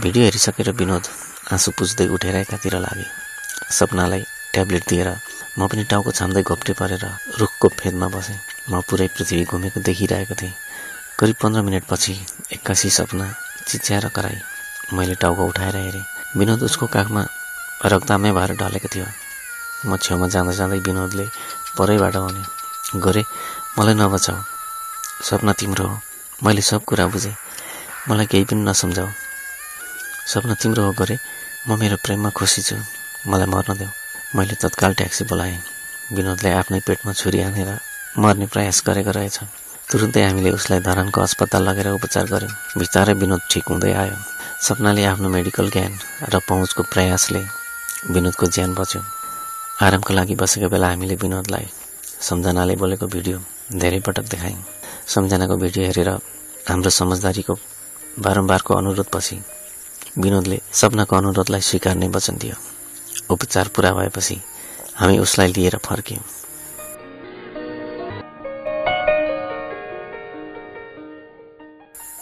भिडियो 0.00 0.24
हेरिसकेर 0.24 0.68
विनोद 0.80 1.04
आँसु 1.52 1.70
पुज्दै 1.76 2.06
उठेर 2.16 2.36
एकातिर 2.36 2.74
लागे 2.80 3.04
सपनालाई 3.78 4.22
ट्याब्लेट 4.52 4.84
दिएर 4.88 5.08
म 5.58 5.66
पनि 5.68 5.84
टाउको 5.92 6.10
छाम्दै 6.18 6.42
घोप्टे 6.48 6.72
परेर 6.80 7.04
रुखको 7.40 7.68
फेदमा 7.80 8.08
बसेँ। 8.08 8.38
म 8.70 8.80
पुरै 8.88 9.08
पृथ्वी 9.12 9.44
घुमेको 9.44 9.80
देखिरहेको 9.84 10.34
थिएँ। 10.40 10.56
करिब 11.20 11.36
पन्ध्र 11.42 11.60
मिनटपछि 11.68 12.14
एक्कासी 12.56 12.90
सपना 12.96 13.26
चिच्याएर 13.68 14.08
कराई 14.16 14.38
मैले 14.96 15.14
टाउको 15.20 15.42
उठाएर 15.52 15.76
हेरेँ। 15.76 16.04
विनोद 16.38 16.62
उसको 16.64 16.86
काखमा 16.96 17.22
रक्तामै 17.92 18.32
भएर 18.32 18.56
ढलेको 18.56 18.88
थियो। 18.88 19.06
म 19.84 20.00
छेउमा 20.00 20.26
जाँदा 20.32 20.52
जाँदै 20.58 20.80
विनोदले 20.80 21.26
परैबाट 21.76 22.16
भने 22.24 22.42
गरे 23.04 23.22
मलाई 23.76 23.94
नबचाऊ। 24.00 24.38
सपना 25.28 25.52
तिम्रो 25.60 25.84
हो। 25.88 25.96
मैले 26.40 26.62
सब 26.64 26.88
कुरा 26.88 27.06
बुझेँ। 27.12 27.36
मलाई 28.08 28.26
केही 28.32 28.44
पनि 28.48 28.64
नसम्झाऊ। 28.64 29.10
सपना 30.30 30.54
तिम्रो 30.62 30.82
हो 30.86 30.92
गरे। 31.00 31.16
म 31.68 31.78
मेरो 31.80 31.96
प्रेममा 32.04 32.30
खुसी 32.30 32.62
छु। 32.62 32.76
मलाई 33.26 33.48
मर्न 33.50 33.70
देऊ। 33.78 33.90
मैले 34.36 34.54
तत्काल 34.62 34.92
ट्याक्सी 34.94 35.24
बोलाएँ। 35.30 35.58
विनोदले 36.14 36.50
आफ्नै 36.60 36.80
पेटमा 36.86 37.12
छुरी 37.12 37.40
हानेर 37.42 37.70
मर्ने 38.18 38.46
प्रयास 38.46 38.82
गरेको 38.86 39.10
रहेछ। 39.10 39.38
तुरुन्तै 39.90 40.22
हामीले 40.22 40.50
उसलाई 40.54 40.80
धरानको 40.86 41.20
अस्पताल 41.20 41.62
लगेर 41.68 41.88
उपचार 41.98 42.24
गऱ्यौँ। 42.32 42.78
बिस्तारै 42.78 43.14
विनोद 43.20 43.42
ठिक 43.50 43.64
हुँदै 43.70 43.92
आयो। 43.92 44.16
सपनाले 44.66 45.04
आफ्नो 45.04 45.28
मेडिकल 45.28 45.70
ज्ञान 45.70 45.92
र 46.32 46.38
पहुँचको 46.48 46.82
प्रयासले 46.92 47.42
विनोदको 48.14 48.46
ज्यान 48.46 48.74
बच्यो। 48.74 49.00
आरामको 49.82 50.12
लागि 50.14 50.34
बसेको 50.40 50.68
बेला 50.68 50.88
हामीले 50.88 51.14
विनोदलाई 51.16 51.66
सम्झनाले 52.20 52.74
बोलेको 52.76 53.06
भिडियो 53.06 53.38
धेरै 53.74 54.00
पटक 54.06 54.26
देखायौँ। 54.32 54.62
सम्झनाको 55.06 55.56
भिडियो 55.56 55.82
हेरेर 55.86 56.10
हाम्रो 56.68 56.90
समझदारीको 56.90 57.54
बारम्बारको 58.18 58.74
अनुरोधपछि 58.74 59.36
विनोदले 60.18 60.60
सपनाको 60.72 61.16
अनुरोधलाई 61.16 61.60
स्वीकार्ने 61.60 62.08
वचन 62.08 62.36
दियो। 62.36 62.56
उपचार 63.30 63.68
पुरा 63.68 63.90
भएपछि 63.94 64.36
हामी 64.96 65.18
उसलाई 65.18 65.48
लिएर 65.52 65.76
फर्क्यौँ। 65.78 66.24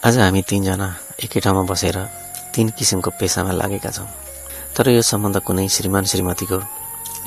आज 0.04 0.18
हामी 0.18 0.42
तिनजना 0.42 0.88
एकै 1.24 1.40
ठाउँमा 1.40 1.62
बसेर 1.64 1.96
तिन 2.54 2.68
किसिमको 2.76 3.10
पेसामा 3.16 3.52
लागेका 3.52 3.90
छौँ। 3.90 4.08
तर 4.76 4.88
यो 4.88 5.02
सम्बन्ध 5.02 5.40
कुनै 5.40 5.68
श्रीमान 5.68 6.04
श्रीमतीको 6.04 6.58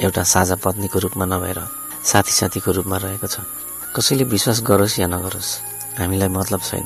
एउटा 0.06 0.24
साझा 0.24 0.56
पत्नीको 0.62 1.00
रूपमा 1.00 1.26
नभएर 1.26 1.60
साथी 2.06 2.32
साथीको 2.32 2.72
रूपमा 2.72 2.98
रहेको 2.98 3.28
छ। 3.28 3.42
कसैले 3.98 4.24
विश्वास 4.24 4.62
गरोस् 4.62 5.00
या 5.00 5.08
नगरोस् 5.10 5.52
हामीलाई 6.00 6.30
मतलब 6.30 6.62
छैन। 6.62 6.86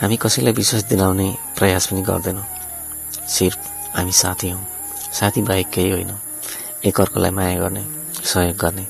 हामी 0.00 0.16
कसैलाई 0.16 0.52
विश्वास 0.52 0.82
दिलाउने 0.88 1.28
प्रयास 1.58 1.86
पनि 1.90 2.02
गर्दैनौँ। 2.02 2.55
सिर्फ 3.28 3.58
हामी 3.96 4.12
साथी 4.12 4.50
हौँ। 4.50 4.66
साथी 5.12 5.42
बाहेक 5.42 5.70
केही 5.70 5.90
होइनौँ। 5.90 6.20
एकअर्कोलाई 6.84 7.30
माया 7.30 7.58
गर्ने 7.58 7.86
सहयोग 8.24 8.56
गर्ने 8.56 8.86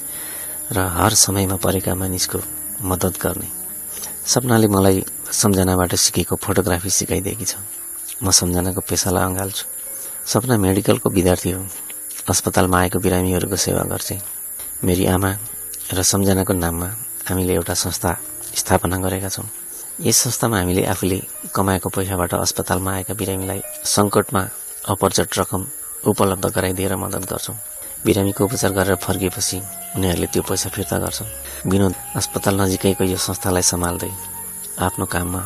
र 0.73 0.79
हर 0.79 1.15
समयमा 1.15 1.57
परेका 1.57 1.95
मानिसको 1.95 2.39
मद्दत 2.83 3.21
गर्ने। 3.23 3.49
सपनाले 4.27 4.69
मलाई 4.69 5.05
सम्झनाबाट 5.33 5.95
सिकेको 5.95 6.37
फोटोग्राफी 6.37 6.91
सिकाइदिएकी 6.91 7.45
छ। 7.45 7.57
म 8.23 8.31
सम्झनाको 8.31 8.81
पेसालाई 8.81 9.25
अँगाल्छु। 9.25 9.65
सपना 10.27 10.57
मेडिकलको 10.57 11.11
विद्यार्थी 11.11 11.51
हो। 11.51 11.67
अस्पतालमा 12.31 12.79
आएको 12.81 12.99
बिरामीहरूको 12.99 13.57
सेवा 13.57 13.83
गर्छे। 13.83 14.21
मेरी 14.85 15.07
आमा 15.07 15.31
र 15.93 16.03
सम्झनाको 16.03 16.53
नाममा 16.53 16.87
हामीले 17.29 17.55
एउटा 17.55 17.75
संस्था 17.75 18.19
स्थापना 18.55 18.97
गरेका 18.97 19.29
छौँ। 19.29 19.47
यस 19.97 20.17
संस्थामा 20.17 20.59
हामीले 20.59 20.85
आफूले 20.93 21.21
कमाएको 21.57 21.89
पैसाबाट 21.89 22.35
अस्पतालमा 22.35 22.93
आएका 22.93 23.15
बिरामीलाई 23.17 23.61
सङ्कटमा 23.89 24.43
अपरचट 24.93 25.39
रकम 25.39 25.63
उपलब्ध 26.05 26.47
गराइदिएर 26.53 26.97
मद्दत 27.01 27.25
गर्छौँ। 27.31 27.57
बिरामीको 28.05 28.45
उपचार 28.45 28.73
गरेर 28.77 28.97
फर्किएपछि 29.01 29.57
उनीहरूले 29.97 30.27
त्यो 30.29 30.43
पैसा 30.45 30.69
फिर्ता 30.69 30.99
गर्छन्। 31.01 31.71
विनोद 31.73 31.95
अस्पताल 32.13 32.61
नजिकैको 32.61 33.05
यो 33.05 33.17
संस्थालाई 33.17 33.63
सम्हाल्दै 33.73 34.13
आफ्नो 34.85 35.07
काममा 35.09 35.43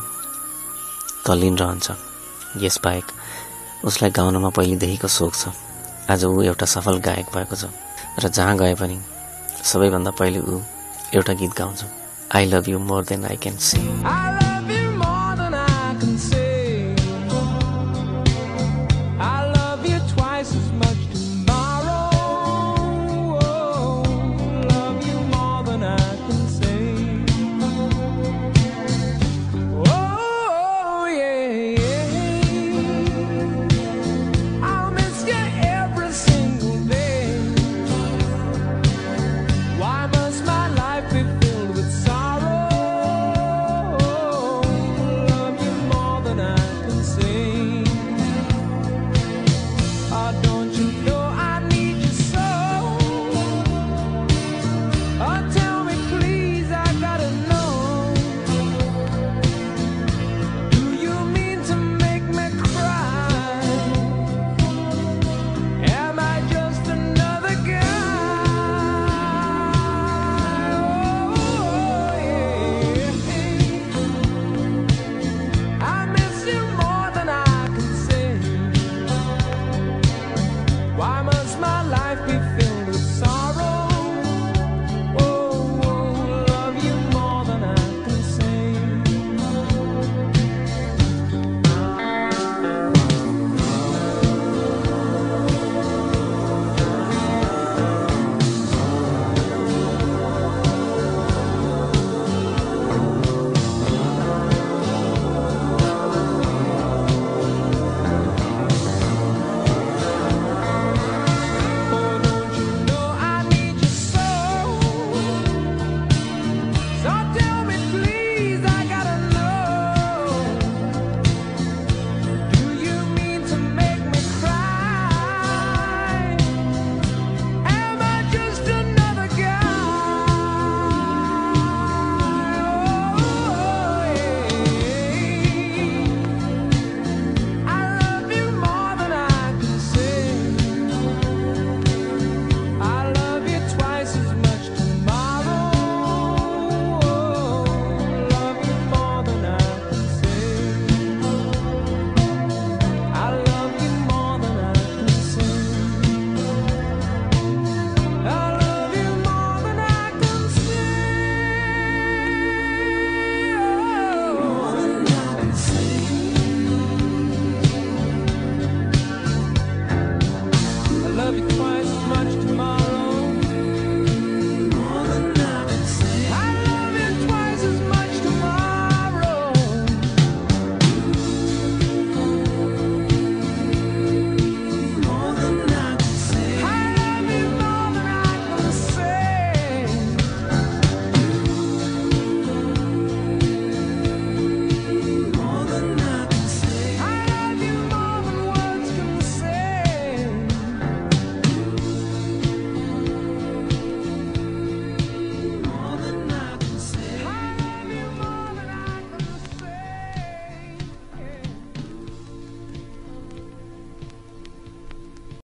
तल्लीन 1.26 1.54
रहन्छ। 1.58 1.86
यसबाहेक 2.58 3.06
उसलाई 3.86 4.10
गाउनमा 4.10 4.50
पहिलेदेखिको 4.50 5.08
सोख 5.08 5.32
छ। 5.38 5.54
आज 6.10 6.24
ऊ 6.26 6.42
एउटा 6.50 6.66
सफल 6.66 6.98
गायक 7.06 7.26
भएको 7.30 7.54
छ 7.54 7.70
र 8.18 8.28
जहाँ 8.28 8.58
गए 8.58 8.74
पनि 8.74 8.98
सबैभन्दा 9.62 10.10
पहिले 10.18 10.40
ऊ 10.42 10.58
एउटा 11.14 11.32
गीत 11.38 11.54
गाउँछ। 11.54 11.80
I 12.34 12.44
love 12.50 12.68
you 12.68 12.78
more 12.78 13.04
than 13.06 13.24
I 13.30 13.36
can 13.38 13.56
see 13.58 13.78